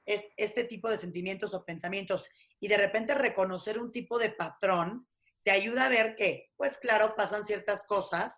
este 0.06 0.63
tipo 0.65 0.89
de 0.89 1.00
sentimientos 1.00 1.54
o 1.56 1.65
pensamientos 1.65 2.26
y 2.60 2.67
de 2.67 2.78
repente 2.78 3.15
reconocer 3.15 3.80
un 3.80 3.91
tipo 3.91 4.19
de 4.19 4.30
patrón, 4.30 5.08
te 5.43 5.51
ayuda 5.51 5.86
a 5.86 5.89
ver 5.89 6.15
que, 6.15 6.49
pues 6.56 6.77
claro, 6.77 7.15
pasan 7.15 7.45
ciertas 7.45 7.86
cosas 7.86 8.34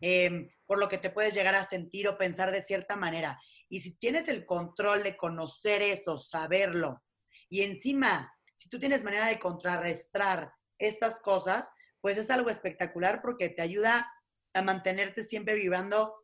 em, 0.00 0.50
por 0.66 0.78
lo 0.78 0.88
que 0.88 0.98
te 0.98 1.10
puedes 1.10 1.34
llegar 1.34 1.54
a 1.54 1.66
sentir 1.66 2.08
o 2.08 2.18
pensar 2.18 2.50
de 2.50 2.62
cierta 2.62 2.96
manera. 2.96 3.40
Y 3.68 3.80
si 3.80 3.92
tienes 3.92 4.28
el 4.28 4.44
control 4.44 5.02
de 5.02 5.16
conocer 5.16 5.82
eso, 5.82 6.18
saberlo, 6.18 7.02
y 7.48 7.62
encima, 7.62 8.34
si 8.56 8.68
tú 8.68 8.78
tienes 8.78 9.04
manera 9.04 9.26
de 9.26 9.38
contrarrestar 9.38 10.52
estas 10.78 11.20
cosas, 11.20 11.68
pues 12.00 12.18
es 12.18 12.28
algo 12.30 12.50
espectacular 12.50 13.22
porque 13.22 13.48
te 13.48 13.62
ayuda 13.62 14.12
a 14.54 14.62
mantenerte 14.62 15.22
siempre 15.22 15.54
vibrando 15.54 16.14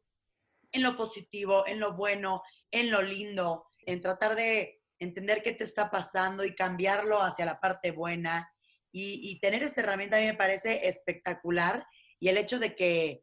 en 0.72 0.82
lo 0.82 0.96
positivo, 0.96 1.66
en 1.66 1.80
lo 1.80 1.96
bueno, 1.96 2.42
en 2.70 2.90
lo 2.90 3.02
lindo, 3.02 3.70
en 3.86 4.00
tratar 4.00 4.36
de 4.36 4.82
entender 4.98 5.42
qué 5.42 5.52
te 5.52 5.64
está 5.64 5.90
pasando 5.90 6.44
y 6.44 6.54
cambiarlo 6.54 7.22
hacia 7.22 7.46
la 7.46 7.60
parte 7.60 7.90
buena 7.90 8.52
y, 8.92 9.38
tener 9.40 9.62
esta 9.62 9.80
herramienta 9.82 10.16
a 10.16 10.20
mí 10.20 10.26
me 10.26 10.34
parece 10.34 10.88
espectacular 10.88 11.86
y 12.18 12.28
el 12.28 12.36
hecho 12.36 12.58
de 12.58 12.74
que, 12.74 13.22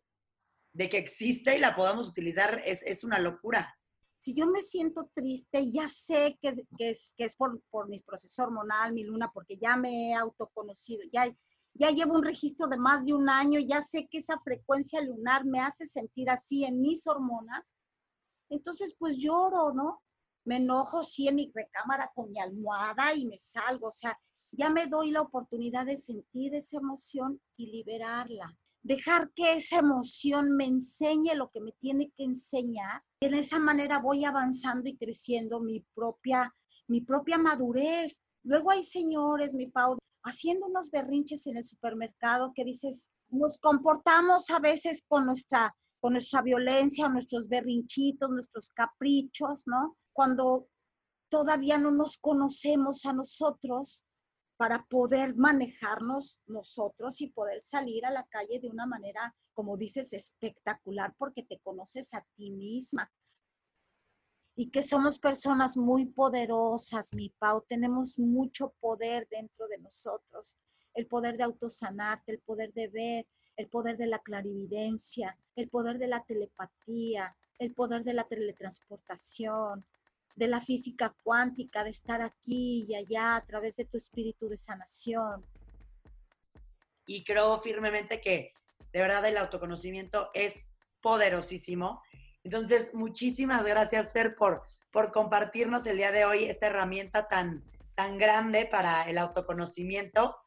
de 0.74 0.90
que 0.90 0.98
exista 0.98 1.56
y 1.56 1.60
la 1.60 1.76
podamos 1.76 2.08
utilizar 2.08 2.62
es, 2.66 2.82
es 2.84 3.04
una 3.04 3.20
locura. 3.20 3.76
Si 4.20 4.34
yo 4.34 4.48
me 4.48 4.64
siento 4.64 5.12
triste, 5.14 5.70
ya 5.70 5.88
sé 5.88 6.38
que, 6.42 6.66
que 6.78 6.90
es, 6.90 7.14
que 7.18 7.26
es 7.26 7.36
por, 7.36 7.62
por 7.70 7.88
mi 7.88 8.00
proceso 8.00 8.44
hormonal, 8.44 8.94
mi 8.94 9.04
luna, 9.04 9.32
porque 9.32 9.58
ya 9.58 9.76
me 9.76 10.10
he 10.10 10.14
autoconocido, 10.16 11.04
ya, 11.12 11.28
ya 11.74 11.92
llevo 11.92 12.16
un 12.16 12.24
registro 12.24 12.68
de 12.68 12.78
más 12.78 13.06
de 13.06 13.14
un 13.14 13.30
año, 13.30 13.60
ya 13.60 13.82
sé 13.82 14.08
que 14.10 14.18
esa 14.18 14.40
frecuencia 14.40 15.02
lunar 15.02 15.46
me 15.46 15.60
hace 15.60 15.86
sentir 15.86 16.30
así 16.30 16.64
en 16.64 16.82
mis 16.82 17.06
hormonas. 17.06 17.76
Entonces, 18.50 18.96
pues 18.98 19.18
lloro, 19.18 19.74
¿no? 19.74 20.02
Me 20.46 20.56
enojo, 20.58 21.04
sí, 21.04 21.28
en 21.28 21.36
mi 21.36 21.52
recámara 21.54 22.12
con 22.16 22.32
mi 22.32 22.40
almohada 22.40 23.14
y 23.14 23.26
me 23.26 23.38
salgo. 23.38 23.90
O 23.90 23.92
sea, 23.92 24.18
ya 24.52 24.70
me 24.70 24.88
doy 24.88 25.12
la 25.12 25.22
oportunidad 25.22 25.86
de 25.86 25.98
sentir 25.98 26.56
esa 26.56 26.78
emoción 26.78 27.42
y 27.56 27.68
liberarla. 27.68 28.58
Dejar 28.82 29.32
que 29.34 29.54
esa 29.54 29.80
emoción 29.80 30.56
me 30.56 30.66
enseñe 30.66 31.36
lo 31.36 31.50
que 31.52 31.60
me 31.60 31.74
tiene 31.74 32.12
que 32.16 32.24
enseñar. 32.24 33.04
Y 33.22 33.30
de 33.30 33.40
esa 33.40 33.60
manera 33.60 34.00
voy 34.00 34.24
avanzando 34.26 34.88
y 34.88 34.96
creciendo 34.96 35.60
mi 35.60 35.86
propia, 35.94 36.56
mi 36.88 37.02
propia 37.02 37.38
madurez. 37.38 38.22
Luego 38.44 38.72
hay 38.72 38.84
señores, 38.84 39.54
mi 39.54 39.68
Pau, 39.68 39.98
haciendo 40.24 40.68
unos 40.68 40.90
berrinches 40.90 41.48
en 41.48 41.58
el 41.58 41.66
supermercado 41.66 42.54
que 42.56 42.64
dices, 42.64 43.10
nos 43.30 43.58
comportamos 43.58 44.50
a 44.50 44.60
veces 44.60 45.04
con 45.08 45.26
nuestra, 45.26 45.76
con 46.00 46.14
nuestra 46.14 46.42
violencia, 46.42 47.10
nuestros 47.10 47.48
berrinchitos, 47.48 48.30
nuestros 48.30 48.70
caprichos, 48.70 49.64
¿no? 49.68 49.98
Cuando 50.14 50.70
todavía 51.30 51.78
no 51.78 51.92
nos 51.92 52.18
conocemos 52.18 53.06
a 53.06 53.14
nosotros 53.14 54.06
para 54.58 54.86
poder 54.86 55.36
manejarnos 55.36 56.40
nosotros 56.48 57.22
y 57.22 57.28
poder 57.28 57.62
salir 57.62 58.06
a 58.06 58.12
la 58.12 58.26
calle 58.26 58.60
de 58.60 58.68
una 58.68 58.88
manera, 58.88 59.36
como 59.54 59.78
dices, 59.78 60.14
espectacular, 60.14 61.14
porque 61.18 61.44
te 61.44 61.60
conoces 61.60 62.14
a 62.16 62.26
ti 62.36 62.52
misma. 62.52 63.12
Y 64.56 64.72
que 64.72 64.82
somos 64.82 65.20
personas 65.20 65.78
muy 65.78 66.08
poderosas, 66.08 67.14
mi 67.14 67.30
Pau, 67.30 67.64
tenemos 67.68 68.18
mucho 68.18 68.74
poder 68.80 69.28
dentro 69.30 69.68
de 69.68 69.78
nosotros. 69.78 70.58
El 70.96 71.06
poder 71.06 71.38
de 71.38 71.44
autosanarte, 71.44 72.32
el 72.32 72.40
poder 72.40 72.74
de 72.74 72.88
ver, 72.88 73.28
el 73.56 73.70
poder 73.70 73.98
de 73.98 74.08
la 74.08 74.20
clarividencia, 74.20 75.38
el 75.56 75.70
poder 75.70 76.00
de 76.00 76.08
la 76.08 76.24
telepatía, 76.24 77.36
el 77.60 77.76
poder 77.76 78.04
de 78.04 78.14
la 78.14 78.24
teletransportación, 78.24 79.86
de 80.38 80.48
la 80.48 80.62
física 80.62 81.16
cuántica, 81.24 81.84
de 81.84 81.90
estar 81.90 82.22
aquí 82.22 82.86
y 82.88 82.96
allá 82.96 83.36
a 83.36 83.46
través 83.46 83.76
de 83.76 83.86
tu 83.86 83.98
espíritu 83.98 84.48
de 84.48 84.56
sanación. 84.56 85.44
Y 87.08 87.24
creo 87.24 87.60
firmemente 87.62 88.22
que 88.22 88.54
de 88.94 89.02
verdad 89.02 89.26
el 89.26 89.38
autoconocimiento 89.38 90.30
es 90.36 90.54
poderosísimo. 91.02 92.04
Entonces, 92.44 92.94
muchísimas 92.94 93.66
gracias, 93.66 94.14
Fer, 94.14 94.36
por, 94.36 94.62
por 94.92 95.12
compartirnos 95.12 95.86
el 95.88 95.98
día 95.98 96.12
de 96.12 96.26
hoy 96.26 96.46
esta 96.46 96.68
herramienta 96.68 97.28
tan, 97.28 97.64
tan 97.96 98.20
grande 98.20 98.68
para 98.70 99.10
el 99.10 99.18
autoconocimiento. 99.18 100.38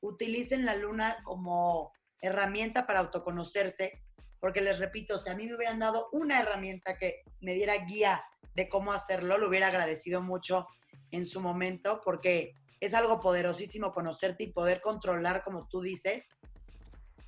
Utilicen 0.00 0.64
la 0.64 0.76
luna 0.76 1.18
como 1.24 1.92
herramienta 2.20 2.86
para 2.86 3.00
autoconocerse, 3.00 4.00
porque 4.38 4.60
les 4.60 4.78
repito, 4.78 5.18
si 5.18 5.28
a 5.28 5.34
mí 5.34 5.46
me 5.46 5.56
hubieran 5.56 5.80
dado 5.80 6.08
una 6.12 6.40
herramienta 6.40 6.96
que 6.98 7.22
me 7.40 7.54
diera 7.54 7.74
guía 7.84 8.22
de 8.54 8.68
cómo 8.68 8.92
hacerlo, 8.92 9.38
lo 9.38 9.48
hubiera 9.48 9.68
agradecido 9.68 10.20
mucho 10.20 10.66
en 11.10 11.26
su 11.26 11.40
momento, 11.40 12.00
porque 12.04 12.54
es 12.80 12.94
algo 12.94 13.20
poderosísimo 13.20 13.92
conocerte 13.92 14.44
y 14.44 14.52
poder 14.52 14.80
controlar, 14.80 15.42
como 15.42 15.66
tú 15.68 15.80
dices, 15.80 16.28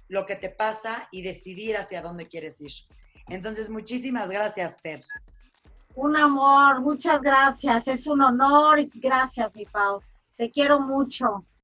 lo 0.08 0.26
que 0.26 0.36
te 0.36 0.50
pasa 0.50 1.08
y 1.10 1.22
decidir 1.22 1.76
hacia 1.76 2.02
dónde 2.02 2.28
quieres 2.28 2.60
ir. 2.60 2.72
Entonces, 3.28 3.70
muchísimas 3.70 4.28
gracias, 4.28 4.80
Fer. 4.80 5.04
Un 5.94 6.16
amor, 6.16 6.80
muchas 6.80 7.20
gracias. 7.20 7.86
Es 7.86 8.06
un 8.06 8.22
honor 8.22 8.80
y 8.80 8.90
gracias, 8.94 9.54
mi 9.54 9.66
Pau. 9.66 10.00
Te 10.36 10.50
quiero 10.50 10.80
mucho. 10.80 11.44